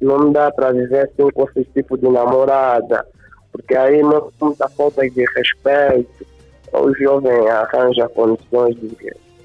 [0.00, 3.06] Não dá para viver assim com esse tipo de namorada,
[3.52, 6.26] porque aí não muita falta de respeito.
[6.72, 8.88] O jovem arranja condições de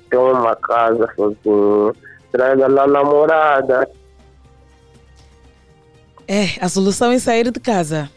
[0.10, 1.94] ter uma casa sozinho,
[2.32, 3.90] traz lá a namorada.
[6.28, 8.10] É, a solução é sair de casa.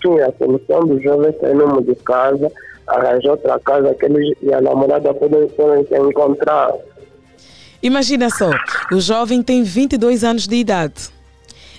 [0.00, 2.50] Sim, a solução do jovem é sair de casa,
[2.86, 6.72] arranjar outra casa que ele e a namorada podem se encontrar.
[7.82, 8.50] Imagina só,
[8.92, 11.10] o jovem tem 22 anos de idade.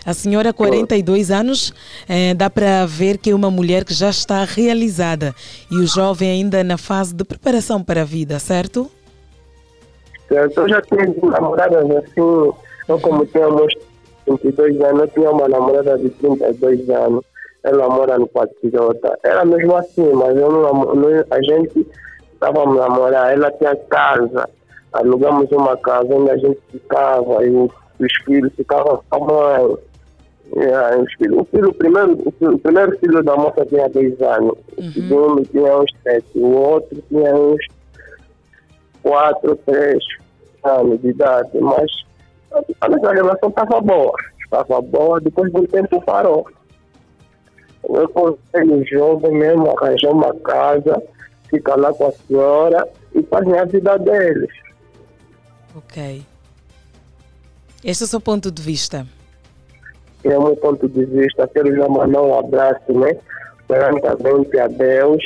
[0.06, 1.74] A senhora, 42 anos,
[2.10, 5.34] eh, dá para ver que é uma mulher que já está realizada
[5.72, 8.92] e o jovem ainda na fase de preparação para a vida, certo?
[10.28, 10.60] Certo?
[10.60, 12.54] Eu já tive namoradas assim,
[12.90, 13.74] eu como tinha meus
[14.28, 17.24] 22 anos, eu tinha uma namorada de 32 anos,
[17.64, 19.18] ela mora no Patriota.
[19.24, 21.88] Era mesmo assim, mas eu não, não- a gente
[22.34, 24.50] estava a namorar, ela tinha casa,
[24.92, 29.78] alugamos uma casa onde a gente ficava e os, os filhos ficavam com a mãe.
[30.58, 33.66] E, ah, os filhos- o, filho, o, primeiro, o, fi- o primeiro filho da moça
[33.66, 37.66] tinha 10 anos, o segundo tinha uns 7, o outro tinha uns
[39.02, 39.98] quatro, três
[40.64, 41.92] anos de idade, mas
[42.82, 44.14] a nossa relação estava boa.
[44.44, 46.46] Estava boa, depois do tempo parou.
[47.90, 51.02] Eu consegui jovem mesmo, arranjar uma casa,
[51.50, 54.50] ficar lá com a senhora e fazer a vida deles.
[55.76, 56.24] Ok.
[57.84, 59.06] Este é o seu ponto de vista.
[60.24, 61.48] é o meu ponto de vista.
[61.48, 63.16] Quero já mandar um abraço, né?
[63.68, 64.06] Perante
[64.58, 65.24] a Deus,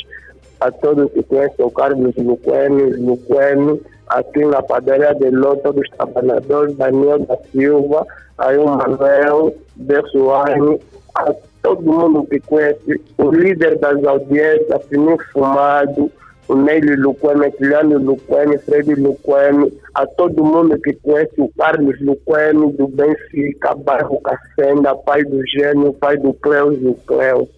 [0.60, 5.90] a todos que conhecem o Carlos Luquene, Luquene, aqui na padaria de Ló, todos os
[5.98, 8.06] trabalhadores, Daniel da Silva,
[8.38, 10.80] aí o Manuel, Bersuane,
[11.16, 11.34] a
[11.68, 16.10] todo mundo que conhece, o líder das audiências, Fininho Fumado,
[16.48, 22.72] o Neile Luquene, Kiliano Luquene, Fred Luquene, a todo mundo que conhece o Carlos Luquene,
[22.72, 27.50] do Benfica, bairro Cacenda, pai do Gênio, pai do Cleus e Cleus.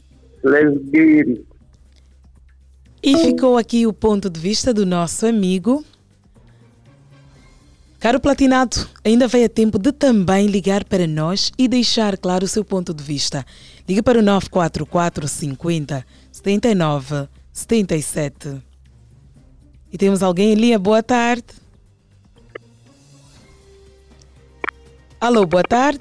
[0.43, 1.45] Lesbiri.
[3.03, 5.83] E ficou aqui o ponto de vista do nosso amigo.
[7.99, 12.47] Caro Platinado, ainda vai a tempo de também ligar para nós e deixar claro o
[12.47, 13.45] seu ponto de vista.
[13.85, 18.63] Ligue para o 944 50 79 77.
[19.91, 20.79] E temos alguém em linha.
[20.79, 21.43] Boa tarde.
[25.19, 25.99] Alô, boa tarde.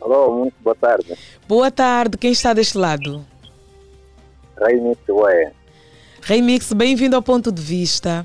[0.00, 1.18] Alô, muito boa tarde.
[1.48, 2.16] Boa tarde.
[2.16, 3.26] Quem está deste lado?
[4.56, 5.52] Remix Ué.
[6.22, 8.24] Remix, bem-vindo ao ponto de vista.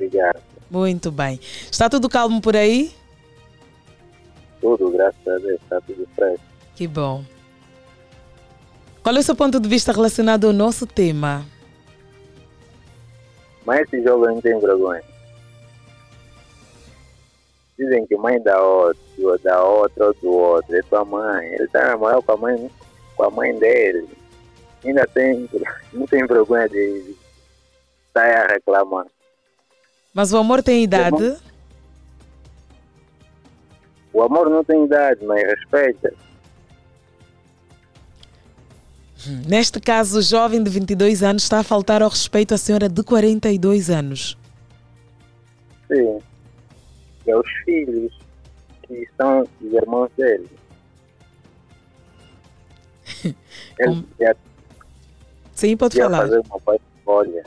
[0.00, 0.40] Obrigado.
[0.70, 1.38] Muito bem.
[1.70, 2.90] Está tudo calmo por aí?
[4.60, 6.44] Tudo, graças a Deus, está tudo fresco.
[6.74, 7.22] Que bom.
[9.02, 11.44] Qual é o seu ponto de vista relacionado ao nosso tema?
[13.66, 15.02] Mas esse jovem não tem vergonha.
[17.78, 21.46] Dizem que mãe da outra, da outra ou do outro, é tua mãe.
[21.46, 22.70] Ele está namorando com a mãe,
[23.16, 24.08] com a mãe dele.
[24.84, 25.48] Ainda tem,
[25.92, 27.16] não tem vergonha de
[28.14, 29.06] sair a reclamar.
[30.12, 31.36] Mas o amor tem idade?
[34.12, 36.12] O amor não tem idade, mas respeita.
[39.46, 43.02] Neste caso, o jovem de 22 anos está a faltar ao respeito à senhora de
[43.02, 44.36] 42 anos.
[45.86, 46.18] Sim.
[47.26, 48.12] E aos filhos,
[48.82, 50.48] que são os irmãos dele.
[53.78, 54.34] Ele já,
[55.54, 56.22] Sim, pode já falar.
[56.22, 57.44] fazer uma boa escolha.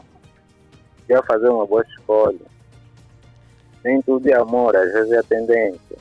[1.10, 2.53] Já fazer uma boa escolha.
[3.84, 5.98] Nem tudo é amor, às vezes é a tendência.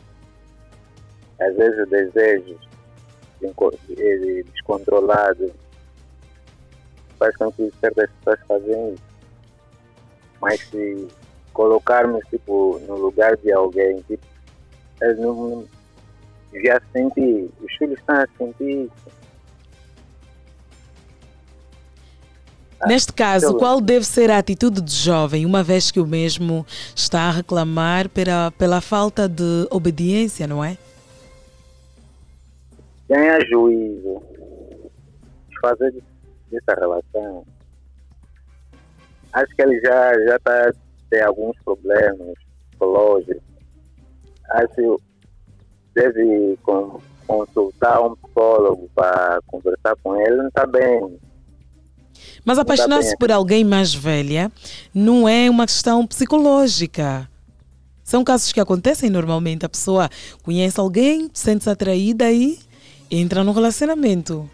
[1.40, 2.56] Às vezes o desejo
[3.42, 5.52] inco- eh, descontrolado
[7.18, 9.02] faz com que certas pessoas fazem isso.
[10.40, 11.08] Mas se
[11.52, 14.24] colocarmos tipo, no lugar de alguém, tipo,
[15.00, 15.64] eles não-
[16.64, 19.21] já senti, os filhos estão a sentir isso.
[22.86, 26.66] Neste caso, qual deve ser a atitude do jovem, uma vez que o mesmo
[26.96, 30.76] está a reclamar pela, pela falta de obediência, não é?
[33.08, 34.22] Ganhar juízo,
[35.60, 35.94] fazer
[36.50, 37.44] dessa relação.
[39.32, 40.72] Acho que ele já já está a
[41.10, 42.34] ter alguns problemas
[42.70, 43.42] psicológicos.
[44.50, 44.96] Acho que
[45.94, 50.36] deve con- consultar um psicólogo para conversar com ele.
[50.36, 51.18] Não está bem.
[52.44, 54.50] Mas apaixonar-se por alguém mais velha
[54.94, 57.28] não é uma questão psicológica.
[58.02, 59.64] São casos que acontecem normalmente.
[59.64, 60.10] A pessoa
[60.42, 62.58] conhece alguém, sente-se atraída e
[63.10, 64.50] entra no relacionamento.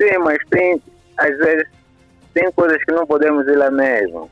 [0.00, 0.82] Sim, mas tem,
[1.18, 1.68] às vezes,
[2.34, 4.30] tem coisas que não podemos ir lá mesmo.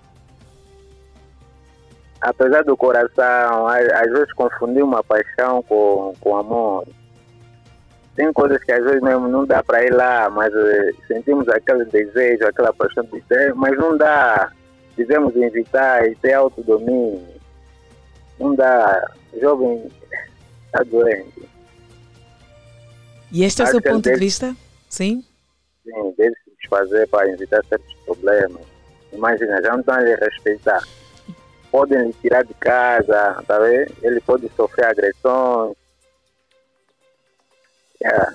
[2.21, 6.87] Apesar do coração, às, às vezes confundir uma paixão com, com amor.
[8.21, 11.87] Tem coisas que às vezes mesmo não dá para ir lá, mas eh, sentimos aquele
[11.87, 14.53] desejo, aquela paixão de ter, mas não dá.
[14.95, 17.27] Devemos evitar e ter autodomínio.
[18.39, 19.11] Não dá.
[19.41, 19.91] Jovem
[20.67, 21.49] está doente.
[23.33, 24.55] E este é o seu ponto de deve- vista?
[24.91, 25.25] Sim?
[25.83, 28.61] Sim, deve se desfazer para evitar certos problemas.
[29.15, 30.83] Imagina, já não estão a lhe respeitar.
[31.71, 33.95] Podem lhe tirar de casa, tá vendo?
[34.03, 35.75] Ele pode sofrer agressões.
[38.03, 38.33] É,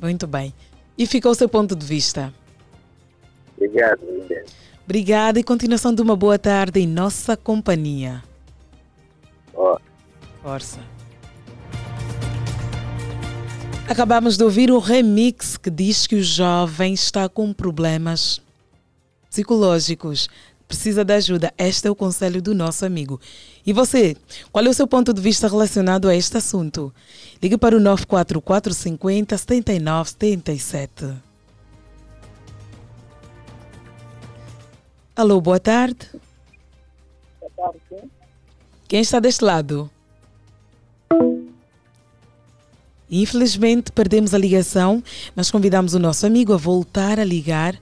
[0.00, 0.54] Muito bem.
[0.96, 2.32] E ficou o seu ponto de vista.
[3.56, 4.44] obrigado, Linda.
[4.84, 8.22] Obrigada e continuação de uma boa tarde em nossa companhia.
[9.54, 9.78] Ó.
[10.42, 10.80] Força.
[13.88, 18.40] Acabamos de ouvir o remix que diz que o jovem está com problemas
[19.28, 20.28] psicológicos.
[20.66, 21.52] Precisa de ajuda.
[21.58, 23.20] Este é o conselho do nosso amigo.
[23.64, 24.16] E você,
[24.50, 26.92] qual é o seu ponto de vista relacionado a este assunto?
[27.40, 31.14] Ligue para o 944 50 79 77.
[35.14, 36.08] Alô, boa tarde.
[37.40, 38.10] Boa tarde.
[38.88, 39.88] Quem está deste lado?
[43.08, 45.04] Infelizmente perdemos a ligação,
[45.36, 47.80] mas convidamos o nosso amigo a voltar a ligar.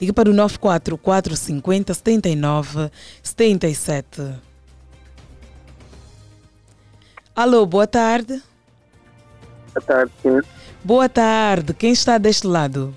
[0.00, 2.90] Ligue para o 944 50 79
[3.22, 4.51] 77.
[7.34, 8.42] Alô, boa tarde.
[9.74, 10.40] Boa tarde, sim.
[10.84, 11.72] Boa tarde.
[11.74, 12.94] Quem está deste lado?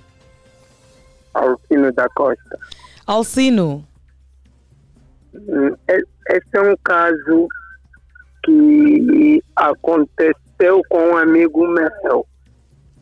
[1.34, 2.58] Alcino da Costa.
[3.06, 3.86] Alcino.
[5.34, 7.48] Hum, e- Esse é um caso
[8.44, 12.26] que aconteceu com um amigo meu.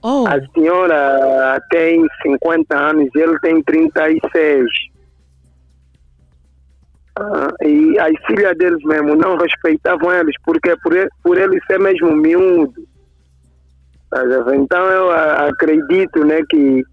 [0.01, 0.25] Oh.
[0.27, 4.65] A senhora tem 50 anos e ele tem 36.
[7.15, 11.79] Ah, e as filhas deles mesmo não respeitavam eles, porque por ele, por ele ser
[11.79, 12.83] mesmo miúdo.
[14.09, 14.23] Tá?
[14.55, 16.83] Então eu ah, acredito né, que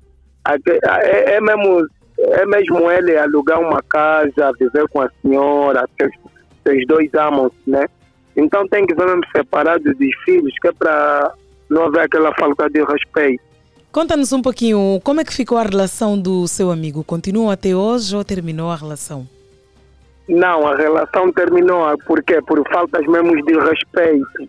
[0.45, 1.87] aque- é, é mesmo,
[2.19, 6.13] é mesmo ele alugar uma casa, viver com a senhora, seus,
[6.67, 7.87] seus dois amam né?
[8.37, 11.33] Então tem que ver separado dos filhos, que é para
[11.69, 13.43] não haver aquela falta de respeito.
[13.91, 17.03] Conta-nos um pouquinho como é que ficou a relação do seu amigo.
[17.03, 19.27] Continua até hoje ou terminou a relação?
[20.31, 21.97] Não, a relação terminou.
[22.07, 22.41] Por quê?
[22.41, 24.49] Por faltas mesmo de respeito.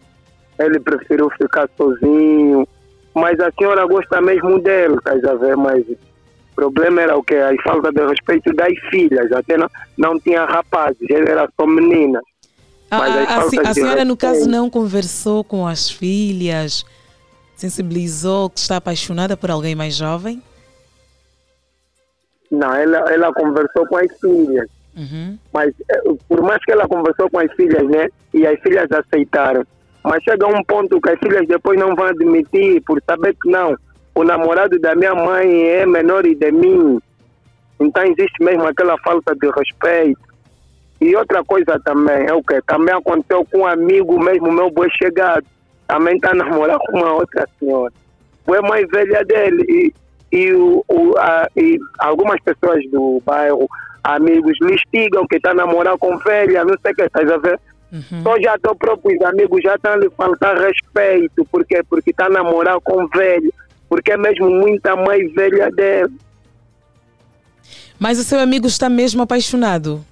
[0.60, 2.68] Ele preferiu ficar sozinho.
[3.16, 5.58] Mas a senhora gosta mesmo dele, estás a ver?
[5.58, 5.98] Mas o
[6.56, 7.36] problema era o quê?
[7.36, 9.32] A falta de respeito das filhas.
[9.32, 9.68] Até não,
[9.98, 12.22] não tinha rapazes, ele era só meninas.
[12.92, 16.86] A, a- a, a senhora, no caso, não conversou com as filhas,
[17.56, 20.44] sensibilizou que está apaixonada por alguém mais jovem?
[22.52, 24.68] Não, ela, ela conversou com as filhas.
[24.96, 25.38] Uhum.
[25.54, 28.08] Mas eh, por mais que ela conversou com as filhas, né?
[28.34, 29.64] E as filhas aceitaram.
[30.04, 33.76] Mas chega um ponto que as filhas depois não vão admitir por saber que não.
[34.16, 37.00] O namorado da minha mãe é menor de mim.
[37.80, 40.20] Então existe mesmo aquela falta de respeito.
[41.00, 42.62] E outra coisa também, é o que?
[42.62, 45.44] Também aconteceu com um amigo mesmo, meu boi chegado.
[45.88, 47.92] Também está a namorar com uma outra senhora.
[48.46, 49.66] Foi mais velha dele.
[49.68, 49.94] E,
[50.32, 53.68] e, o, o, a, e algumas pessoas do bairro,
[54.04, 57.38] amigos, lhe estigam que está a namorar com velha, não sei o que, estás a
[57.38, 57.60] ver?
[58.24, 61.46] Só já estou próprios amigos já estão a lhe faltar respeito.
[61.52, 61.84] Por quê?
[61.90, 63.54] Porque está a namorar com velho.
[63.90, 66.14] Porque é mesmo muita mãe velha dele.
[68.00, 70.04] Mas o seu amigo está mesmo apaixonado.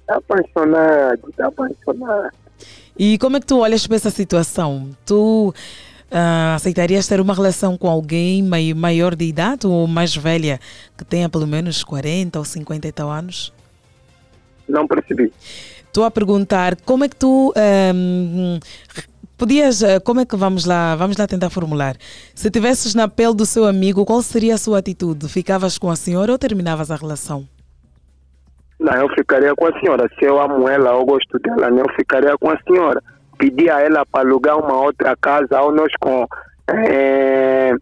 [0.00, 2.30] Está apaixonado, está apaixonado.
[2.98, 4.90] E como é que tu olhas para essa situação?
[5.04, 5.54] Tu
[6.14, 10.58] ah, aceitarias ter uma relação com alguém mai- maior de idade ou mais velha,
[10.96, 13.52] que tenha pelo menos 40 ou 50 e tal anos?
[14.68, 15.30] Não percebi.
[15.86, 18.58] Estou a perguntar como é que tu ahm,
[19.36, 21.96] podias, ah, como é que vamos lá, vamos lá tentar formular.
[22.34, 25.28] Se tivesses na pele do seu amigo, qual seria a sua atitude?
[25.28, 27.46] Ficavas com a senhora ou terminavas a relação?
[28.80, 30.08] Não, eu ficaria com a senhora.
[30.18, 33.02] Se eu amo ela, eu gosto dela, eu ficaria com a senhora.
[33.44, 36.26] Pedir a ela para alugar uma outra casa ou nós com,
[36.66, 37.74] eh,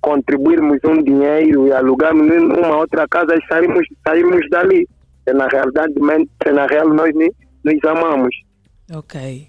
[0.00, 2.28] contribuirmos um dinheiro e alugarmos
[2.58, 4.88] uma outra casa e sairmos, sairmos dali.
[5.22, 5.94] Se na realidade,
[6.42, 8.34] se na real nós nos amamos.
[8.92, 9.48] Ok.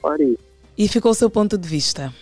[0.00, 0.36] Faria.
[0.78, 2.12] E ficou o seu ponto de vista.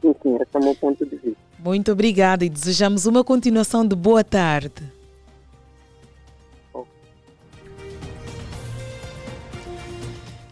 [0.00, 1.36] Sim, sim, esse é o meu ponto de vista.
[1.58, 4.97] Muito obrigada e desejamos uma continuação de boa tarde.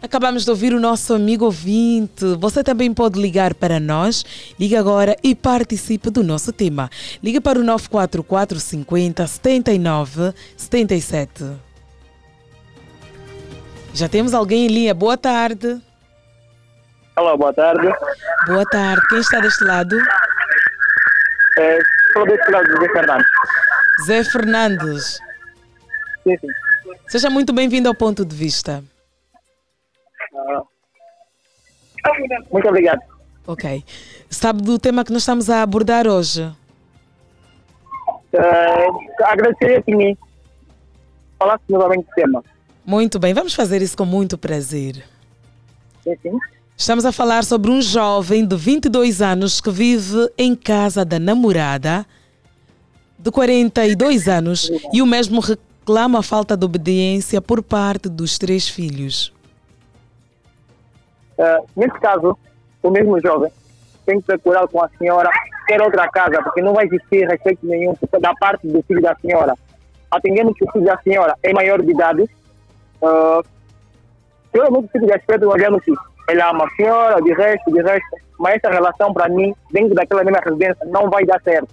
[0.07, 2.23] Acabamos de ouvir o nosso amigo ouvinte.
[2.39, 4.23] Você também pode ligar para nós.
[4.57, 6.89] Liga agora e participe do nosso tema.
[7.21, 11.43] Liga para o 944 50 79 77.
[13.93, 14.93] Já temos alguém em linha.
[14.93, 15.77] Boa tarde.
[17.17, 17.93] Olá, boa tarde.
[18.45, 19.01] Boa tarde.
[19.09, 19.97] Quem está deste lado?
[21.59, 21.79] É,
[22.13, 23.27] sou desse lado do Zé Fernandes.
[24.05, 25.19] Zé Fernandes.
[26.23, 26.47] Sim, sim.
[27.09, 28.81] Seja muito bem-vindo ao ponto de vista.
[32.51, 33.01] Muito obrigado.
[33.45, 33.83] Ok.
[34.29, 36.51] Sabe do tema que nós estamos a abordar hoje?
[38.33, 38.87] É,
[39.23, 40.17] agradeceria que me
[41.39, 42.43] falasse novamente do tema.
[42.85, 45.03] Muito bem, vamos fazer isso com muito prazer.
[46.03, 46.37] Sim, sim.
[46.75, 52.05] Estamos a falar sobre um jovem de 22 anos que vive em casa da namorada
[53.17, 58.69] de 42 anos e o mesmo reclama a falta de obediência por parte dos três
[58.69, 59.33] filhos.
[61.37, 62.37] É, nesse caso,
[62.81, 63.51] o mesmo jovem
[64.05, 65.29] tem que procurar com a senhora
[65.67, 69.53] ter outra casa, porque não vai existir respeito nenhum da parte do filho da senhora.
[70.09, 72.23] Atendendo que o filho da senhora é maior de idade,
[73.01, 73.43] uh,
[74.53, 75.93] eu muito filho de respeito, olhando que
[76.29, 78.07] ele ama a senhora, de resto, de resto,
[78.39, 81.69] mas essa relação, para mim, dentro daquela mesma residência, não vai dar certo.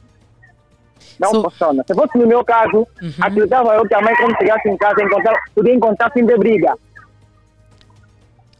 [1.20, 1.84] Não funciona.
[1.86, 2.86] Se fosse no meu caso,
[3.20, 6.74] acreditava eu que a mãe, quando chegasse em casa, encontrar, podia encontrar fim de briga.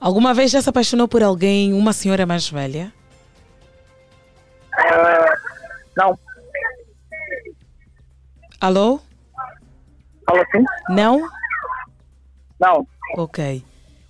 [0.04, 2.92] Alguma vez já se apaixonou por alguém, uma senhora mais velha?
[4.74, 5.50] Uh,
[5.96, 6.18] não.
[8.60, 9.00] Alô?
[10.26, 10.62] Alô, sim?
[10.90, 11.26] Não?
[12.60, 12.86] Não.
[13.16, 13.64] Ok.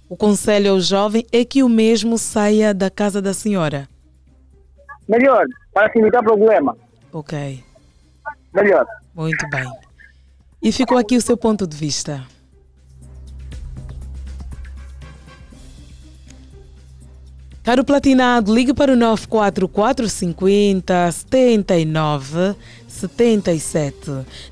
[0.09, 3.89] O conselho ao jovem é que o mesmo saia da casa da senhora.
[5.09, 6.77] Melhor, para se evitar problema.
[7.13, 7.63] Ok.
[8.53, 8.85] Melhor.
[9.15, 9.71] Muito bem.
[10.61, 12.27] E ficou aqui o seu ponto de vista.
[17.65, 22.55] Caro Platinado, ligue para o 944 50 79
[22.87, 23.97] 77.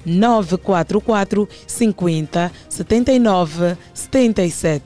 [0.06, 4.82] 944 50 79 77.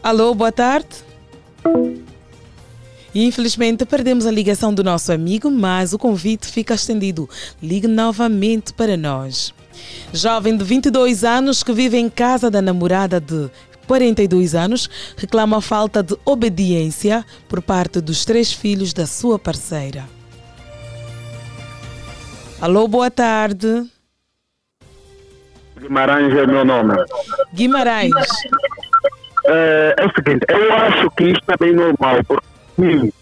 [0.00, 0.86] Alô, boa tarde.
[3.12, 7.28] Infelizmente perdemos a ligação do nosso amigo, mas o convite fica estendido.
[7.60, 9.52] Ligue novamente para nós.
[10.12, 13.50] Jovem de 22 anos que vive em casa da namorada de
[13.90, 20.04] 42 anos, reclama a falta de obediência por parte dos três filhos da sua parceira.
[22.60, 23.90] Alô, boa tarde.
[25.76, 26.94] Guimarães é o meu nome.
[27.52, 28.12] Guimarães.
[29.46, 33.12] É, é o seguinte, eu acho que isto é bem normal, porque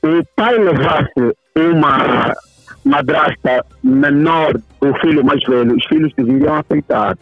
[0.00, 2.34] se o pai levasse uma
[2.82, 7.14] madrasta menor do filho mais velho, os filhos deveriam aceitar.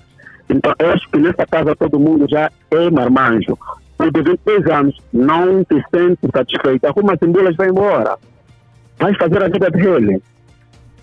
[0.53, 3.57] Então, eu acho que nessa casa todo mundo já é marmanjo.
[3.99, 6.87] De 23 anos não se sente satisfeito.
[6.87, 8.17] Arruma as embulas vai embora.
[8.99, 10.23] Vai fazer a vida dele.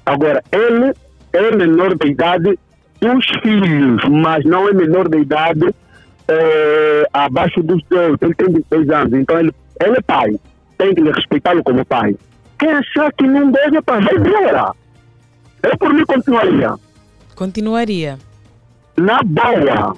[0.06, 0.94] Agora, ele
[1.34, 2.60] é menor de idade
[3.00, 5.74] dos filhos, mas não é menor de idade
[6.28, 8.18] é, abaixo dos dois.
[8.22, 10.40] Ele tem 23 anos, então ele, ele é pai.
[10.78, 12.16] Tem que respeitá-lo como pai.
[12.60, 14.74] Quem achar que não deve, pá, vai embora.
[15.64, 16.74] Eu por mim continuaria.
[17.36, 18.18] Continuaria.
[18.98, 19.96] Na boa.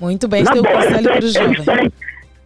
[0.00, 0.64] Muito bem, Na boa.
[0.64, 1.62] o Eles jovem.
[1.64, 1.92] têm,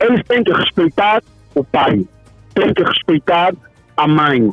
[0.01, 1.23] eles têm que respeitar
[1.55, 2.07] o pai.
[2.55, 3.55] Têm que respeitar
[3.97, 4.51] a mãe.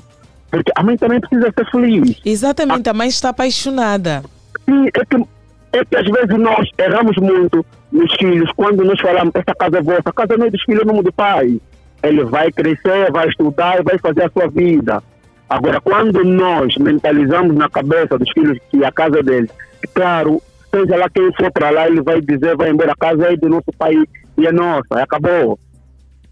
[0.49, 2.19] Porque a mãe também precisa ser feliz.
[2.25, 4.23] Exatamente, a mãe está apaixonada.
[4.65, 5.27] Sim, é que,
[5.73, 9.81] é que às vezes nós erramos muito nos filhos quando nós falamos essa casa é
[9.81, 11.59] vossa, a casa não é dos filhos, é nome do pai.
[12.03, 15.03] Ele vai crescer, vai estudar e vai fazer a sua vida.
[15.49, 19.49] Agora, quando nós mentalizamos na cabeça dos filhos que a casa é deles,
[19.93, 20.41] claro,
[20.75, 23.49] seja lá quem for para lá, ele vai dizer, vai embora, a casa é do
[23.49, 23.95] nosso pai
[24.37, 25.57] e é nossa, acabou.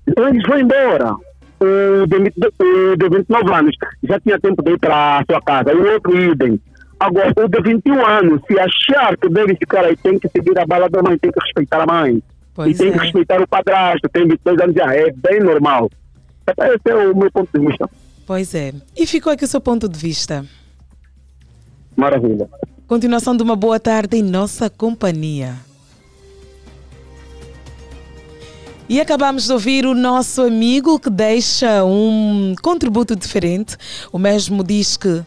[0.07, 1.15] Então eles vão embora.
[1.59, 5.41] O de, 20 o de 29 anos já tinha tempo de ir para a sua
[5.41, 6.59] casa, e o outro idem.
[6.99, 10.65] Agora, o de 21 anos, se achar que deve ficar aí, tem que seguir a
[10.65, 12.21] bala da mãe, tem que respeitar a mãe.
[12.53, 13.01] Pois e tem que é.
[13.01, 15.89] respeitar o padrasto, tem 22 anos já, é bem normal.
[16.47, 17.89] Esse é o meu ponto de vista.
[18.27, 18.73] Pois é.
[18.95, 20.45] E ficou aqui o seu ponto de vista.
[21.95, 22.47] Maravilha.
[22.87, 25.55] Continuação de uma boa tarde em nossa companhia.
[28.89, 33.77] E acabamos de ouvir o nosso amigo que deixa um contributo diferente.
[34.11, 35.23] O mesmo diz que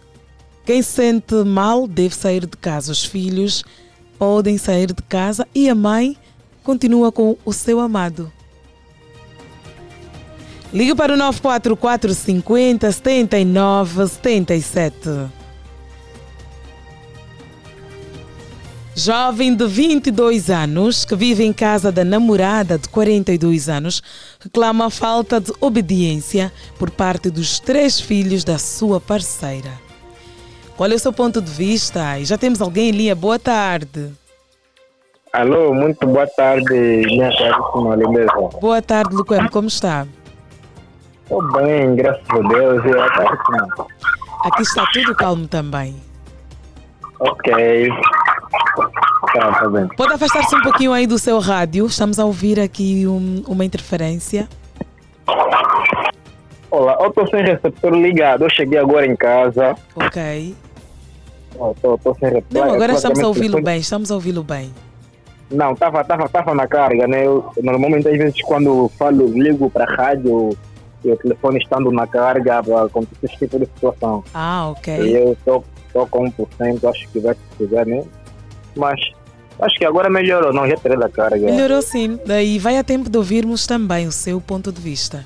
[0.67, 2.93] quem se sente mal deve sair de casa.
[2.93, 3.65] Os filhos
[4.19, 6.17] podem sair de casa e a mãe
[6.63, 8.31] continua com o seu amado.
[10.73, 15.36] Ligue para o 944 50 79 77.
[18.99, 24.03] Jovem de 22 anos que vive em casa da namorada de 42 anos
[24.41, 29.69] reclama a falta de obediência por parte dos três filhos da sua parceira.
[30.79, 32.19] Qual é o seu ponto de vista?
[32.19, 33.15] E já temos alguém em linha.
[33.15, 34.13] Boa tarde.
[35.31, 38.49] Alô, muito boa tarde, minha caríssima.
[38.59, 39.47] Boa tarde, Luquem.
[39.49, 40.07] Como está?
[41.23, 42.83] Estou bem, graças a Deus.
[42.83, 43.87] E a caríssima?
[44.43, 45.95] Aqui está tudo calmo também.
[47.19, 47.89] Ok.
[49.33, 49.89] Tá, tá bem.
[49.97, 51.87] Pode afastar-se um pouquinho aí do seu rádio.
[51.87, 54.49] Estamos a ouvir aqui um- uma interferência.
[56.71, 58.45] Olá, eu estou sem receptor ligado.
[58.45, 59.75] Eu cheguei agora em casa.
[59.95, 60.55] Ok.
[61.53, 62.67] Estou sem receptor.
[62.67, 63.79] Não, agora estamos a ouvi-lo bem.
[63.79, 64.73] Estamos a ouvi-lo bem.
[65.51, 67.25] Não, estava tava, tava na carga, né?
[67.25, 70.51] Eu, normalmente, às vezes, quando falo, ligo para a rádio
[71.05, 74.25] e o telefone estando na carga, acontecer esse tipo de situação.
[74.35, 75.17] Ah, E ok.
[75.17, 75.65] eu estou
[76.05, 78.05] com 1%, acho que vai precisar, né?
[78.77, 79.01] Mas
[79.61, 81.39] acho que agora melhorou, não, já tirei da carga.
[81.47, 82.19] Melhorou sim.
[82.27, 85.25] Daí vai a tempo de ouvirmos também o seu ponto de vista.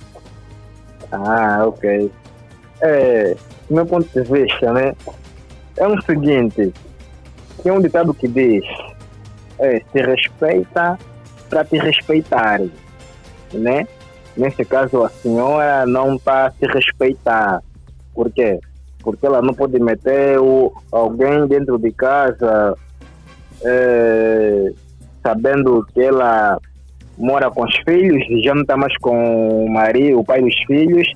[1.10, 2.10] Ah, ok.
[2.82, 3.36] É,
[3.68, 4.94] meu ponto de vista, né?
[5.76, 6.72] É o seguinte,
[7.62, 8.64] tem um ditado que diz,
[9.58, 10.98] é, se respeita
[11.48, 12.60] para te respeitar,
[13.52, 13.86] né?
[14.36, 17.62] Nesse caso, a senhora não está a se respeitar.
[18.14, 18.58] Por quê?
[19.02, 22.76] Porque ela não pode meter o, alguém dentro de casa
[23.64, 24.72] é,
[25.22, 26.58] sabendo que ela
[27.18, 31.12] mora com os filhos já não está mais com o marido, o pai dos filhos,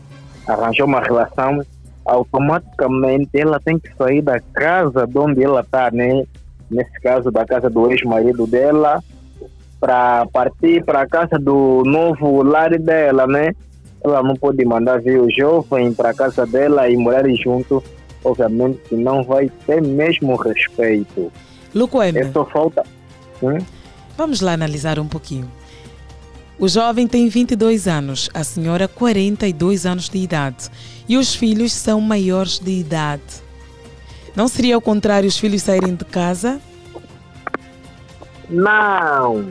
[0.46, 1.62] arranjou uma relação,
[2.04, 6.24] automaticamente ela tem que sair da casa de onde ela está, né?
[6.70, 9.02] nesse caso da casa do ex-marido dela,
[9.80, 13.54] para partir para a casa do novo lar dela, né?
[14.04, 17.82] Ela não pode mandar vir o jovem para a casa dela e morar junto,
[18.22, 21.32] obviamente que não vai ter mesmo respeito.
[21.74, 22.20] Lucoeme.
[22.20, 22.84] É só falta.
[23.42, 23.58] Hum?
[24.16, 25.50] Vamos lá analisar um pouquinho.
[26.58, 30.70] O jovem tem 22 anos, a senhora 42 anos de idade
[31.08, 33.22] e os filhos são maiores de idade.
[34.36, 36.60] Não seria o contrário os filhos saírem de casa?
[38.48, 39.46] Não.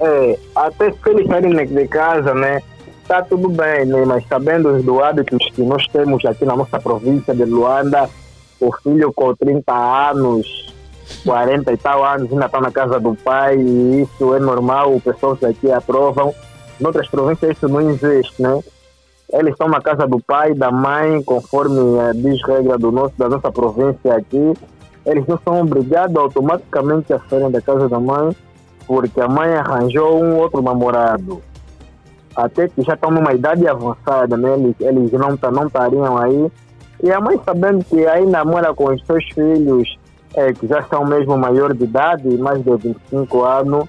[0.00, 2.62] É, até se eles saírem de casa, né?
[3.04, 4.02] Está tudo bem, né?
[4.06, 8.08] Mas sabendo do hábitos que nós temos aqui na nossa província de Luanda,
[8.58, 9.74] o filho com 30
[10.10, 10.74] anos,
[11.22, 15.44] 40 e tal anos ainda está na casa do pai e isso é normal, pessoas
[15.44, 16.34] aqui aprovam.
[16.80, 18.58] Em outras províncias isso não existe, né?
[19.34, 23.28] Eles estão na casa do pai, da mãe, conforme a diz regra do nosso, da
[23.28, 24.54] nossa província aqui.
[25.04, 28.34] Eles não são obrigados automaticamente a saírem da casa da mãe,
[28.86, 31.42] porque a mãe arranjou um outro namorado.
[32.36, 34.54] Até que já estão numa idade avançada, né?
[34.54, 36.50] Eles, eles não não estariam aí.
[37.02, 39.98] E a mãe sabendo que aí namora com os seus filhos,
[40.34, 43.88] é, que já são mesmo maior de idade, mais de 25 anos,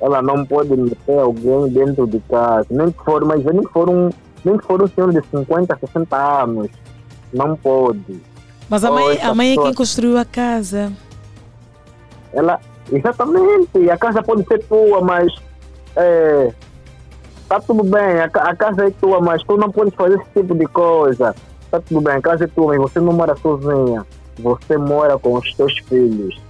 [0.00, 2.66] ela não pode meter alguém dentro de casa.
[2.70, 4.10] Nem que for, mas nem que for um
[4.44, 6.68] nem que for um senhor de 50, 60 anos.
[7.32, 8.20] Não pode.
[8.68, 10.92] Mas a mãe, a mãe é quem construiu a casa.
[12.32, 12.58] Ela,
[12.90, 13.90] exatamente.
[13.90, 15.32] A casa pode ser tua, mas
[15.96, 16.52] é,
[17.50, 18.20] tá tudo bem.
[18.20, 21.34] A, a, casa é tua, mas tu não podes fazer esse tipo de coisa.
[21.68, 24.06] Tá tudo bem, a casa é tua, mas você não mora sozinha.
[24.38, 26.40] Você mora com os teus filhos.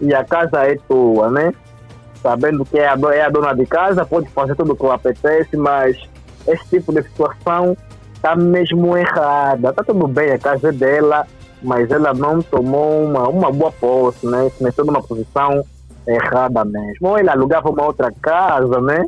[0.00, 1.52] E a casa é tua, né?
[2.22, 5.56] Sabendo que é a, é a dona de casa, pode fazer tudo o que apetece,
[5.56, 5.98] mas
[6.46, 7.76] esse tipo de situação
[8.14, 9.70] está mesmo errada.
[9.70, 11.26] Está tudo bem, a casa é dela,
[11.62, 14.48] mas ela não tomou uma, uma boa posse, né?
[14.56, 15.64] Se meteu numa posição
[16.06, 17.08] errada mesmo.
[17.08, 19.04] Ou ele alugava uma outra casa, né?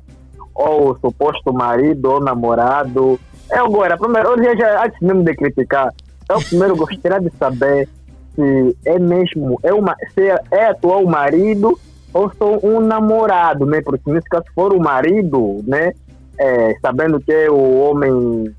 [0.56, 3.20] Ou o suposto marido ou namorado.
[3.50, 5.92] Eu agora, primeiro, eu já, antes mesmo de criticar,
[6.28, 7.88] eu primeiro gostaria de saber
[8.34, 11.78] se é mesmo, é uma, se é, é atual marido
[12.12, 13.80] ou sou um namorado, né?
[13.82, 15.92] Porque nesse caso, se for o marido, né?
[16.38, 18.54] é, sabendo que é o homem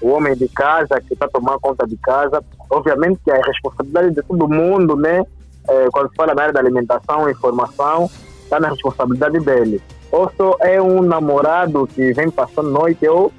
[0.00, 4.22] o homem de casa que está tomando conta de casa, obviamente que é responsabilidade de
[4.22, 5.24] todo mundo, né?
[5.68, 8.08] É, quando se fala na área da alimentação e formação,
[8.44, 9.82] está na responsabilidade dele.
[10.10, 13.32] Ou só é um namorado que vem passando noite, ou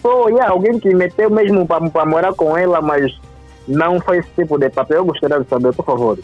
[0.00, 3.18] só é alguém que meteu mesmo para morar com ela, mas
[3.68, 4.98] não faz esse tipo de papel.
[4.98, 6.18] Eu gostaria de saber, por favor.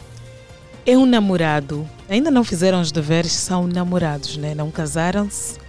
[0.87, 1.87] É um namorado.
[2.09, 4.55] Ainda não fizeram os deveres, são namorados, né?
[4.55, 5.63] Não casaram-se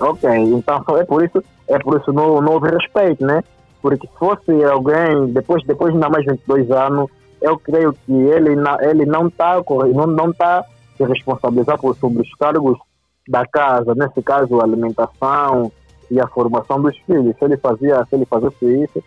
[0.00, 3.42] Ok, então é por isso, é por isso não, não houve respeito, né?
[3.82, 7.10] Porque se fosse alguém, depois, depois de mais de 22 anos,
[7.40, 8.50] eu creio que ele,
[8.82, 9.60] ele não está
[9.94, 10.64] não, não tá
[10.98, 12.78] se responsabilizar por, sobre os cargos
[13.26, 15.72] da casa, nesse caso a alimentação
[16.10, 17.34] e a formação dos filhos.
[17.38, 19.02] Se ele fazia, se ele fazesse isso,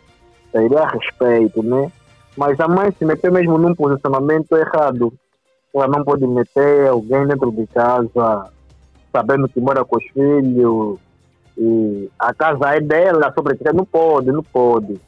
[0.52, 1.92] teria respeito, né?
[2.36, 5.14] Mas a mãe se meteu mesmo num posicionamento errado.
[5.76, 8.52] Ela não pode meter alguém dentro de casa
[9.12, 11.00] sabendo que mora com os filhos,
[11.58, 15.00] e a casa é dela, sobre não pode, não pode.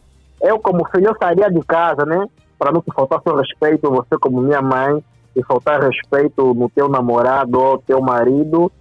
[0.42, 2.28] Eu, como filho, eu sairia de casa, né?
[2.60, 5.04] Para não te faltar seu respeito, você como minha mãe,
[5.36, 8.72] e faltar respeito no teu namorado ou teu marido,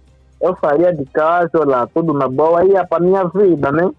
[0.41, 3.89] eu sairia de casa, lá, tudo na boa, ia para minha vida, né?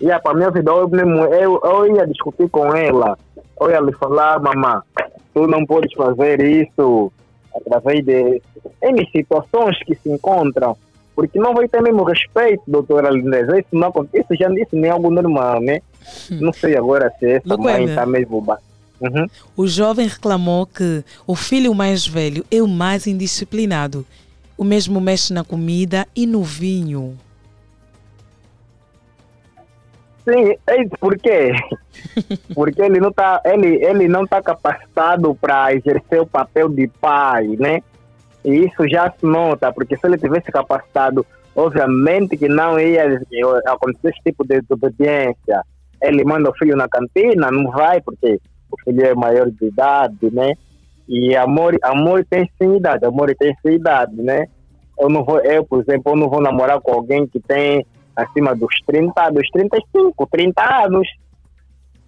[0.00, 0.88] Ia para minha vida, eu,
[1.32, 3.18] eu, eu ia discutir com ela,
[3.60, 4.80] eu ia lhe falar, mamãe,
[5.34, 7.12] tu não podes fazer isso,
[7.54, 8.42] através de
[8.82, 10.76] N situações que se encontram,
[11.14, 13.58] porque não vai ter mesmo respeito, doutora Lindeza.
[13.58, 15.80] Isso não acontece, já disse, nem algo normal, né?
[16.30, 16.38] Hum.
[16.40, 18.44] Não sei agora se essa mãe está mesmo.
[19.00, 19.26] Uhum.
[19.56, 24.04] O jovem reclamou que o filho mais velho é o mais indisciplinado.
[24.56, 27.16] O mesmo mexe na comida e no vinho.
[30.24, 31.52] Sim, é por quê?
[32.54, 37.56] Porque ele não está ele, ele não tá capacitado para exercer o papel de pai,
[37.58, 37.82] né?
[38.44, 43.20] E isso já se nota, porque se ele tivesse capacitado, obviamente que não ia
[43.66, 45.62] acontecer esse tipo de desobediência.
[46.00, 48.40] Ele manda o filho na cantina, não vai, porque
[48.70, 50.54] o filho é maior de idade, né?
[51.08, 54.46] E amor, amor tem sim idade, amor tem sim idade, né?
[54.98, 58.54] Eu não vou, eu, por exemplo, eu não vou namorar com alguém que tem acima
[58.54, 61.08] dos 30, dos 35, 30 anos.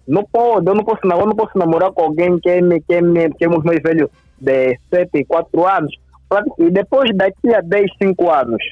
[0.07, 3.29] Não pode, eu não posso, eu não posso namorar com alguém que é, que é,
[3.29, 4.09] que é mais velho
[4.39, 5.95] de 7, 4 anos.
[6.59, 8.63] E depois daqui a 10, 5 anos,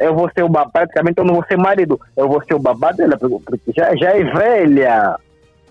[0.00, 2.58] eu vou ser o babá, praticamente eu não vou ser marido, eu vou ser o
[2.58, 5.16] babá dela, porque já, já é velha.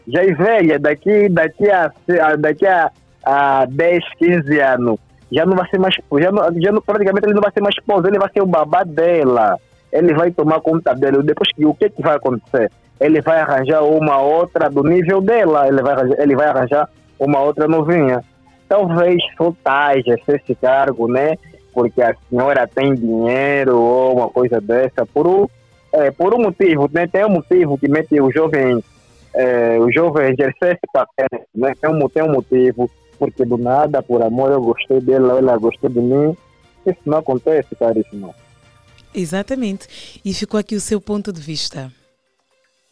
[0.07, 1.91] Já é velha, daqui, daqui, a,
[2.37, 2.91] daqui a,
[3.25, 4.99] há 10, 15 anos,
[5.31, 7.75] já não vai ser mais, já não, já não, praticamente ele não vai ser mais
[7.75, 9.57] esposo, ele vai ser o babá dela.
[9.91, 11.23] Ele vai tomar conta dele.
[11.23, 12.71] Depois que o que, que vai acontecer?
[12.99, 16.89] Ele vai arranjar uma outra do nível dela, ele vai, arranjar- ele vai arranjar
[17.19, 18.23] uma outra novinha.
[18.67, 21.35] Talvez soltaja esse cargo, né?
[21.73, 25.47] Porque a senhora tem dinheiro ou uma coisa dessa, por um,
[25.93, 27.07] é, por um motivo, né?
[27.07, 28.83] Tem um motivo que mete o jovem,
[29.37, 31.73] é, o jovem exercer esse papel, né?
[31.79, 35.89] Tem um, tem um motivo, porque do nada, por amor, eu gostei dela, ela gostou
[35.89, 36.35] de mim.
[36.85, 38.33] Isso não acontece, caríssimo.
[39.13, 40.19] Exatamente.
[40.23, 41.91] E ficou aqui o seu ponto de vista.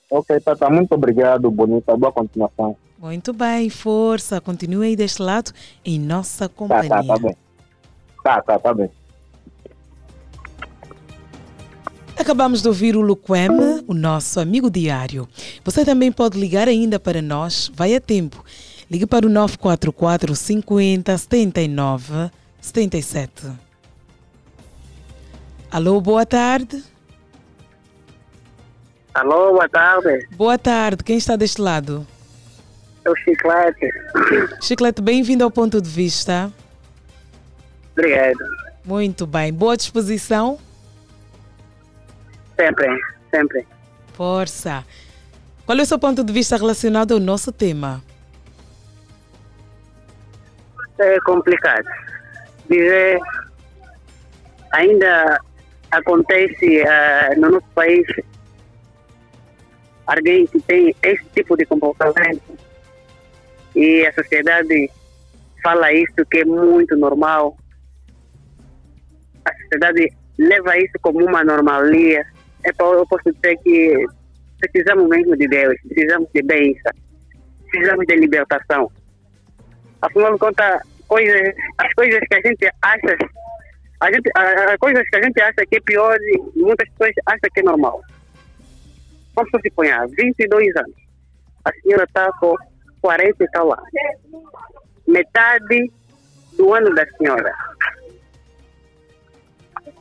[0.09, 1.95] Ok, Tata, muito obrigado, bonita.
[1.97, 2.75] Boa continuação.
[2.97, 4.39] Muito bem, força.
[4.39, 5.51] Continue aí deste lado
[5.83, 6.89] em nossa Tá, companhia.
[6.89, 7.35] tá, tá bem.
[8.23, 8.89] Tá, tá, tá bem.
[12.17, 13.49] Acabamos de ouvir o Luquem,
[13.87, 15.27] o nosso amigo diário.
[15.63, 18.43] Você também pode ligar ainda para nós, vai a tempo.
[18.89, 23.51] Ligue para o 944 50 79 77.
[25.69, 26.83] Alô, boa tarde.
[29.13, 30.27] Alô, boa tarde.
[30.31, 32.07] Boa tarde, quem está deste lado?
[33.03, 33.89] É o Chiclete.
[34.61, 36.51] Chiclete, bem-vindo ao ponto de vista.
[37.91, 38.39] Obrigado.
[38.85, 40.57] Muito bem, boa disposição.
[42.55, 42.87] Sempre,
[43.31, 43.67] sempre.
[44.13, 44.85] Força.
[45.65, 48.01] Qual é o seu ponto de vista relacionado ao nosso tema?
[50.97, 51.85] É complicado.
[52.69, 53.19] Dizer,
[54.71, 55.39] ainda
[55.91, 58.05] acontece ah, no nosso país
[60.07, 62.57] alguém que tem esse tipo de comportamento
[63.75, 64.89] e a sociedade
[65.61, 67.57] fala isso que é muito normal.
[69.43, 72.25] A sociedade leva isso como uma normalia.
[72.73, 74.05] Para eu posso dizer que
[74.59, 76.91] precisamos mesmo de Deus, precisamos de bênção,
[77.69, 78.91] precisamos de libertação.
[80.01, 83.17] Afinal de contas, coisas, as coisas que a gente acha,
[84.01, 86.17] a gente, a- a- coisas que a gente acha que é pior,
[86.55, 88.01] muitas pessoas acham que é normal.
[89.35, 90.95] Vamos suponhar, 22 anos.
[91.65, 92.55] A senhora está com
[93.01, 93.89] 40 e tal anos.
[95.07, 95.91] Metade
[96.57, 97.53] do ano da senhora.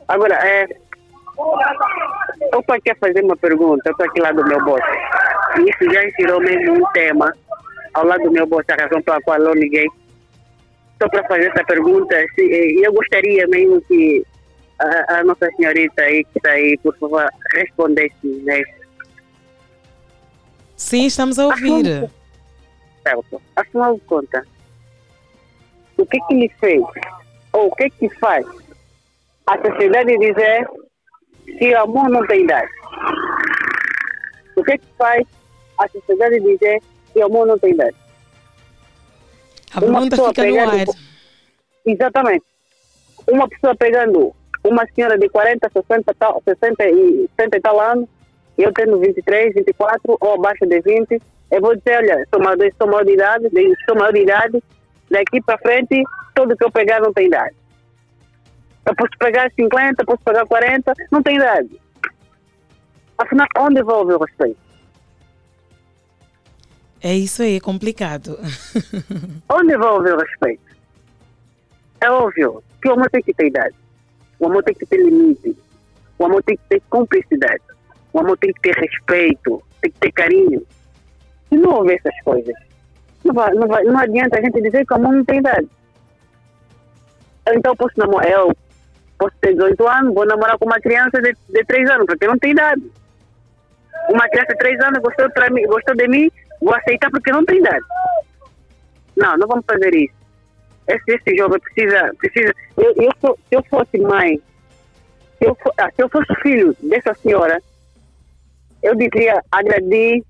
[0.07, 0.67] Agora, é,
[2.59, 4.81] estou aqui a fazer uma pergunta, eu estou aqui lá do meu boss.
[5.57, 7.33] E isso já inspirou mesmo um tema
[7.93, 9.87] ao lado do meu boss, a razão pela qual eu liguei.
[10.93, 14.25] Estou para fazer essa pergunta e eu gostaria mesmo que
[14.79, 18.63] a, a Nossa Senhorita aí que está aí, por favor, respondesse né?
[20.75, 22.09] Sim, estamos a ouvir.
[23.03, 23.41] Certo.
[23.55, 24.45] Afinal de contas,
[25.97, 26.83] o que que lhe fez?
[27.53, 28.45] Ou o que que faz
[29.47, 30.67] a sociedade dizer
[31.45, 32.71] que o amor não tem idade?
[34.55, 35.25] O que que faz
[35.77, 36.81] a sociedade dizer
[37.13, 37.95] que o amor não tem idade?
[39.73, 40.85] A pergunta pessoa fica no ar.
[41.85, 42.45] Exatamente.
[43.27, 44.33] Uma pessoa pegando
[44.63, 48.09] uma senhora de 40, 60, tal, 60 e 70 e tal anos,
[48.57, 51.21] eu tendo 23, 24 ou abaixo de 20,
[51.51, 53.49] eu vou dizer, olha, sou maior, sou maior de idade,
[53.85, 54.63] sou maior de idade,
[55.11, 57.55] daqui para frente, tudo que eu pegar não tem idade.
[58.85, 61.81] Eu posso pegar 50, posso pegar 40, não tem idade.
[63.17, 64.65] Afinal, onde vai haver o respeito?
[67.01, 68.37] É isso aí, é complicado.
[69.47, 70.75] Onde vai haver o respeito?
[72.01, 73.75] É óbvio que o amor tem que ter idade.
[74.39, 75.55] O amor tem que ter limite.
[76.17, 77.61] O amor tem que ter cumplicidade.
[78.11, 79.61] O amor tem que ter respeito.
[79.81, 80.65] Tem que ter carinho.
[81.49, 82.55] Se não houver essas coisas,
[83.23, 85.69] não, vai, não, vai, não adianta a gente dizer que o amor não tem idade.
[87.47, 88.51] Então eu posso namorar, eu
[89.17, 92.37] posso ter 18 anos, vou namorar com uma criança de, de 3 anos, porque não
[92.37, 92.81] tem idade.
[94.09, 96.29] Uma criança de 3 anos gostou, pra mim, gostou de mim,
[96.61, 97.85] vou aceitar porque não tem idade.
[99.15, 100.13] Não, não vamos fazer isso.
[100.87, 102.11] Esse, esse jovem precisa.
[102.17, 104.39] precisa eu, eu sou- se eu fosse mãe,
[105.39, 107.59] se eu, for, ah, se eu fosse filho dessa senhora,
[108.83, 110.23] eu devia agredir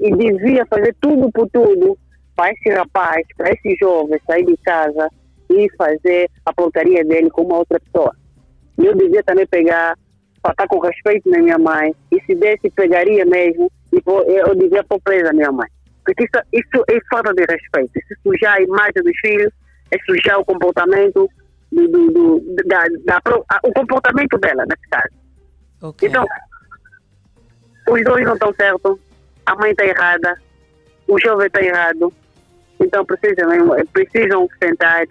[0.00, 1.98] e devia fazer tudo por tudo
[2.34, 5.10] para esse rapaz, para esse jovem sair de casa
[5.50, 8.14] e fazer a porcaria dele com uma outra pessoa.
[8.78, 9.96] E eu devia também pegar,
[10.42, 14.84] tratar com respeito na minha mãe, e se desse, pegaria mesmo, e vou, eu devia
[14.84, 15.68] pôr presa a minha mãe.
[16.04, 17.90] Porque isso, isso é falta de respeito.
[17.96, 19.52] Isso sujar a imagem dos filhos,
[19.90, 21.28] é sujar o comportamento
[21.72, 23.20] do, do, do- da, da
[23.64, 25.14] o comportamento dela, nesse caso.
[26.06, 26.24] Então,
[27.88, 28.98] os dois não estão certos,
[29.46, 30.40] a mãe está errada,
[31.08, 32.12] o jovem está errado.
[32.82, 33.48] Então precisam,
[33.92, 35.04] precisam sentar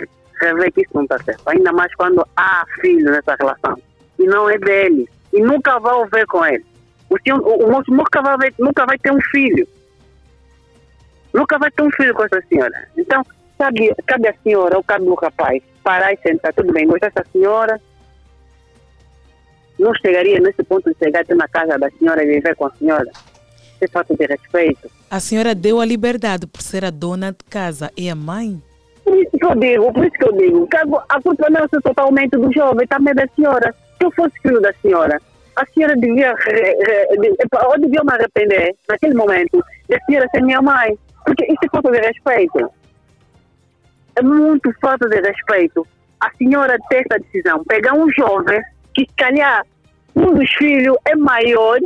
[0.48, 1.42] e ver que isso não está certo.
[1.48, 3.78] Ainda mais quando há filho nessa relação.
[4.18, 5.08] E não é dele.
[5.34, 6.66] E nunca vai ver com ele.
[7.10, 9.68] O, senhor, o, o moço nunca vai, ver- nunca vai ter um filho.
[11.34, 12.88] Nunca vai ter um filho com essa senhora.
[12.98, 13.24] Então,
[13.58, 17.28] Cabe, cabe a senhora ou cabe o rapaz parar e sentar, tudo bem, gosta dessa
[17.30, 17.82] senhora?
[19.78, 22.72] Não chegaria nesse ponto de chegar até na casa da senhora e viver com a
[22.76, 23.10] senhora?
[23.12, 24.90] Isso é falta de respeito.
[25.12, 28.64] A senhora deu a liberdade por ser a dona de casa e a mãe?
[29.10, 31.68] Por isso que eu digo, por isso que eu digo, que a culpa não é
[31.82, 33.74] totalmente do jovem, também da senhora.
[33.98, 35.20] Se eu fosse filho da senhora,
[35.56, 36.36] a senhora devia,
[37.68, 40.96] ou devia me arrepender, naquele momento, da senhora ser minha mãe.
[41.26, 42.72] Porque isso é falta de respeito.
[44.16, 45.88] É muito falta de respeito.
[46.22, 48.62] A senhora ter essa decisão, pegar um jovem
[48.94, 49.66] que, se calhar,
[50.16, 51.80] um dos filhos é maior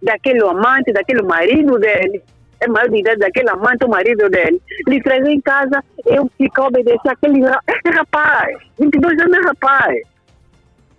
[0.00, 2.22] daquele amante, daquele marido dele,
[2.60, 6.62] é maior de idade daquele amante, o marido dele, lhe trazer em casa, eu fico
[6.62, 10.02] a obedecer aquele é rapaz, 22 anos é rapaz.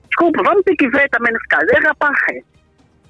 [0.07, 2.43] Desculpa, vamos ter que ver também nesse caso, é rapaz.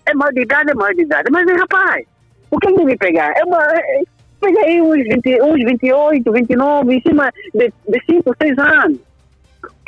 [0.05, 2.05] É maior de idade, é maior de idade, mas é rapaz.
[2.51, 3.31] O que ele deve pegar?
[3.37, 4.01] É uma, é,
[4.41, 8.99] pega aí uns, 20, uns 28, 29, em cima de, de 5, 6 anos.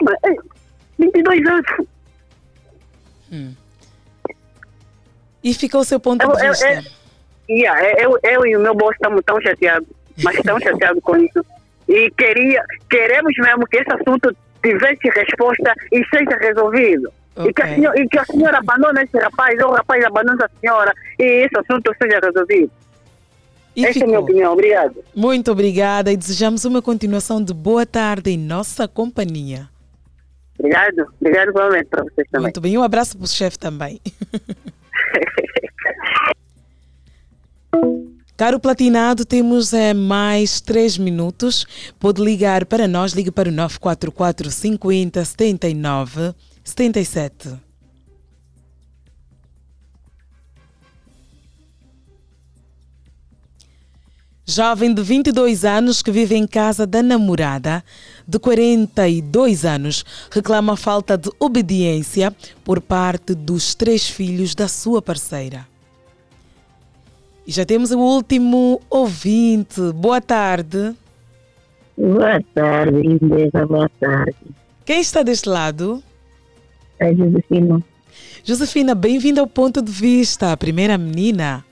[0.03, 0.35] Mas, é,
[0.99, 1.87] 22 anos.
[3.31, 3.53] Hum.
[5.43, 7.00] E fica o seu ponto de vista?
[7.51, 9.87] É, yeah, eu, eu e o meu bolso estamos tão chateados,
[10.23, 11.45] mas tão chateados com isso.
[11.89, 17.11] E queria, queremos mesmo que esse assunto tivesse resposta e seja resolvido.
[17.35, 17.49] Okay.
[17.49, 20.43] E, que a senhora, e que a senhora abandone esse rapaz, ou o rapaz abandone
[20.43, 22.71] a senhora, e esse assunto seja resolvido.
[23.75, 24.03] E Essa ficou.
[24.03, 24.53] é a minha opinião.
[24.53, 25.03] Obrigado.
[25.15, 29.69] Muito obrigada e desejamos uma continuação de boa tarde em nossa companhia.
[30.59, 31.07] Obrigado.
[31.19, 32.43] Obrigado igualmente para vocês também.
[32.43, 32.77] Muito bem.
[32.77, 33.99] Um abraço para o chefe também.
[38.41, 41.65] Caro Platinado, temos é, mais 3 minutos.
[41.99, 47.49] Pode ligar para nós, ligue para o 944 50 79 77.
[54.43, 57.81] Jovem de 22 anos que vive em casa da namorada
[58.27, 65.70] de 42 anos reclama falta de obediência por parte dos três filhos da sua parceira.
[67.51, 69.81] E já temos o último ouvinte.
[69.93, 70.95] Boa tarde.
[71.97, 74.37] Boa tarde, lindeza, boa tarde.
[74.85, 76.01] Quem está deste lado?
[76.97, 77.83] É Josefina.
[78.41, 81.65] Josefina, bem-vinda ao ponto de vista, a primeira menina.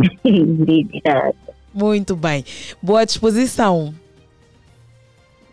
[0.24, 1.34] Obrigada.
[1.74, 2.42] Muito bem.
[2.82, 3.94] Boa disposição.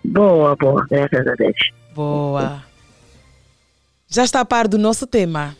[0.06, 1.72] Boa, boa, graças a Deus.
[1.94, 2.64] Boa.
[4.08, 5.54] Já está a par do nosso tema?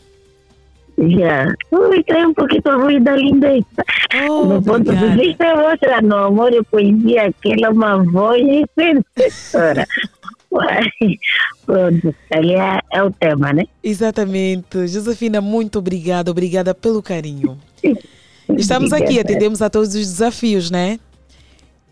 [1.08, 1.54] Já.
[1.70, 3.64] Ui, tem um pouquinho a voz da lindeza.
[4.28, 8.42] Oh, no ponto de vista, mostra no amor poesia, aquela é uma voz
[8.76, 9.86] sedutora.
[11.64, 13.64] Pronto, ali é, é o tema, né?
[13.82, 14.86] Exatamente.
[14.88, 16.30] Josefina, muito obrigada.
[16.30, 17.56] Obrigada pelo carinho.
[18.58, 20.98] Estamos aqui, atendemos a todos os desafios, né?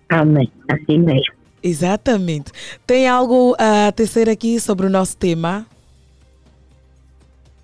[0.08, 1.34] Amém, assim mesmo.
[1.62, 2.52] Exatamente.
[2.86, 5.66] Tem algo a tecer aqui sobre o nosso tema?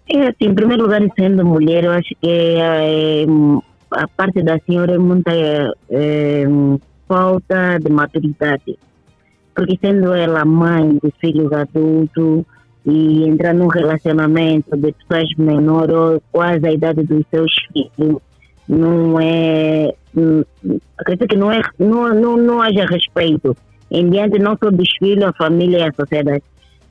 [0.08, 3.24] É assim, em primeiro lugar, sendo mulher, eu acho que é,
[3.90, 5.32] a parte da senhora é muita
[5.90, 6.44] é,
[7.08, 8.78] falta de maturidade.
[9.54, 12.44] Porque sendo ela mãe de filhos adultos
[12.84, 18.20] e entrar num relacionamento de pessoas menores ou quase a idade dos seus filhos,
[18.68, 19.94] não é.
[20.98, 23.56] Acredito que não, é, não, não, não haja respeito
[23.90, 26.42] em diante não só dos filhos, a família e a sociedade.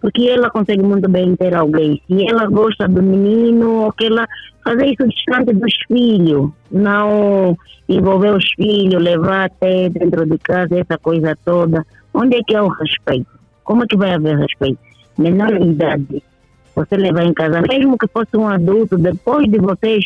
[0.04, 2.02] Porque ela consegue muito bem ter alguém.
[2.08, 4.28] Se ela gosta do menino, que ela
[4.62, 10.98] fazer isso distante dos filhos, não envolver os filhos, levar até dentro de casa, essa
[10.98, 11.86] coisa toda.
[12.14, 13.32] Onde é que é o respeito?
[13.64, 14.80] Como é que vai haver respeito?
[15.18, 16.22] Menor idade.
[16.76, 20.04] Você levar em casa, mesmo que fosse um adulto, depois de vocês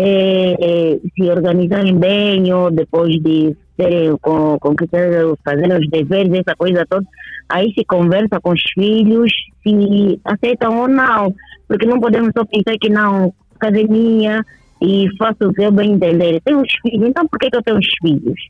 [0.00, 6.56] é, se organizarem bem ou depois de terem com, com que fazer os deveres, essa
[6.56, 7.06] coisa toda,
[7.48, 9.32] aí se conversa com os filhos
[9.62, 11.34] se aceitam ou não,
[11.66, 14.40] porque não podemos só pensar que não, academia
[14.80, 16.40] e faço o que eu bem entender.
[16.44, 18.48] Tenho os filhos, então por que, que eu tenho os filhos?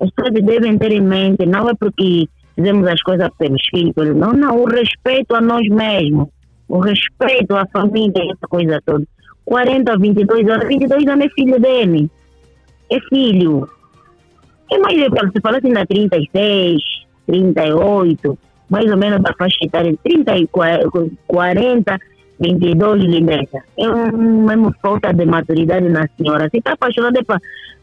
[0.00, 4.32] As pessoas devem ter em mente, não é porque fizemos as coisas pelos filhos, não,
[4.32, 6.28] não, o respeito a nós mesmos,
[6.68, 9.04] o respeito à família, essa coisa toda.
[9.44, 12.10] 40, 22 anos, 22 anos é filho dele.
[12.90, 13.68] É filho.
[14.72, 16.82] É mais, se fala assim, da 36,
[17.26, 18.38] 38,
[18.68, 20.48] mais ou menos da faixa etária, 30 e
[21.26, 21.98] 40,
[22.38, 23.62] 22, lindeza.
[23.76, 26.48] É uma falta de maturidade na senhora.
[26.50, 27.20] Se está apaixonada,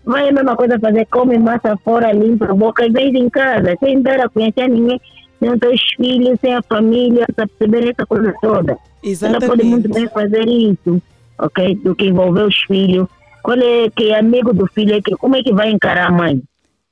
[0.05, 3.76] vai a mesma coisa fazer, come massa fora, limpa a boca e vem em casa,
[3.80, 4.99] sem dar a conhecer ninguém,
[5.39, 8.78] sem os teus filhos, sem a família, para perceber essa coisa toda.
[9.03, 9.43] Exatamente.
[9.43, 11.01] Ela pode muito bem fazer isso
[11.39, 11.75] ok?
[11.75, 13.07] Do que envolver os filhos.
[13.43, 16.11] Qual é que é amigo do filho, é que, como é que vai encarar a
[16.11, 16.41] mãe?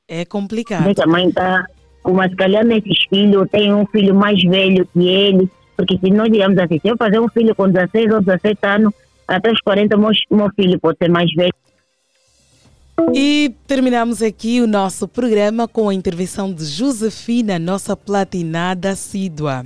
[0.07, 0.79] É complicado.
[0.79, 1.65] Como é que a mãe está
[2.03, 6.31] Como se calhar nesses filhos tem um filho mais velho que ele, porque se nós
[6.31, 8.93] digamos assim, se eu fazer um filho com 16 ou 17 anos,
[9.27, 11.53] até os 40 meu, meu filho pode ser mais velho.
[13.13, 19.65] E terminamos aqui o nosso programa com a intervenção de Josefina, nossa platinada assídua.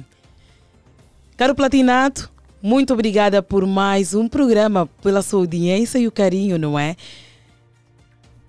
[1.37, 2.29] Caro platinado,
[2.61, 6.95] muito obrigada por mais um programa, pela sua audiência e o carinho, não é?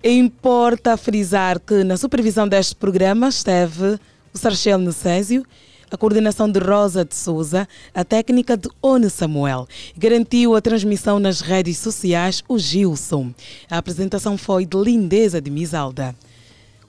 [0.03, 3.99] Importa frisar que na supervisão deste programa esteve
[4.33, 5.45] o Sarchel Necésio,
[5.91, 9.67] a coordenação de Rosa de Souza, a técnica de One Samuel.
[9.95, 13.33] Garantiu a transmissão nas redes sociais o Gilson.
[13.69, 16.15] A apresentação foi de Lindeza de Misalda.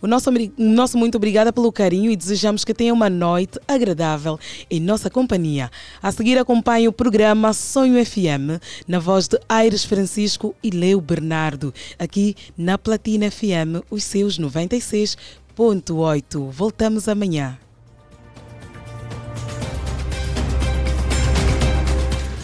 [0.02, 4.36] O nosso, nosso muito obrigada pelo carinho e desejamos que tenha uma noite agradável
[4.68, 5.70] em nossa companhia.
[6.02, 11.72] A seguir acompanhe o programa Sonho FM na voz de Aires Francisco e Leo Bernardo,
[11.96, 16.50] aqui na Platina FM, os seus 96.8.
[16.50, 17.56] Voltamos amanhã.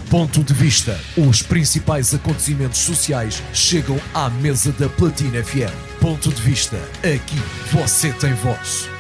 [0.09, 0.97] Ponto de vista.
[1.17, 5.88] Os principais acontecimentos sociais chegam à mesa da Platina FM.
[6.01, 6.77] Ponto de vista.
[7.03, 7.37] Aqui
[7.73, 8.98] você tem voz.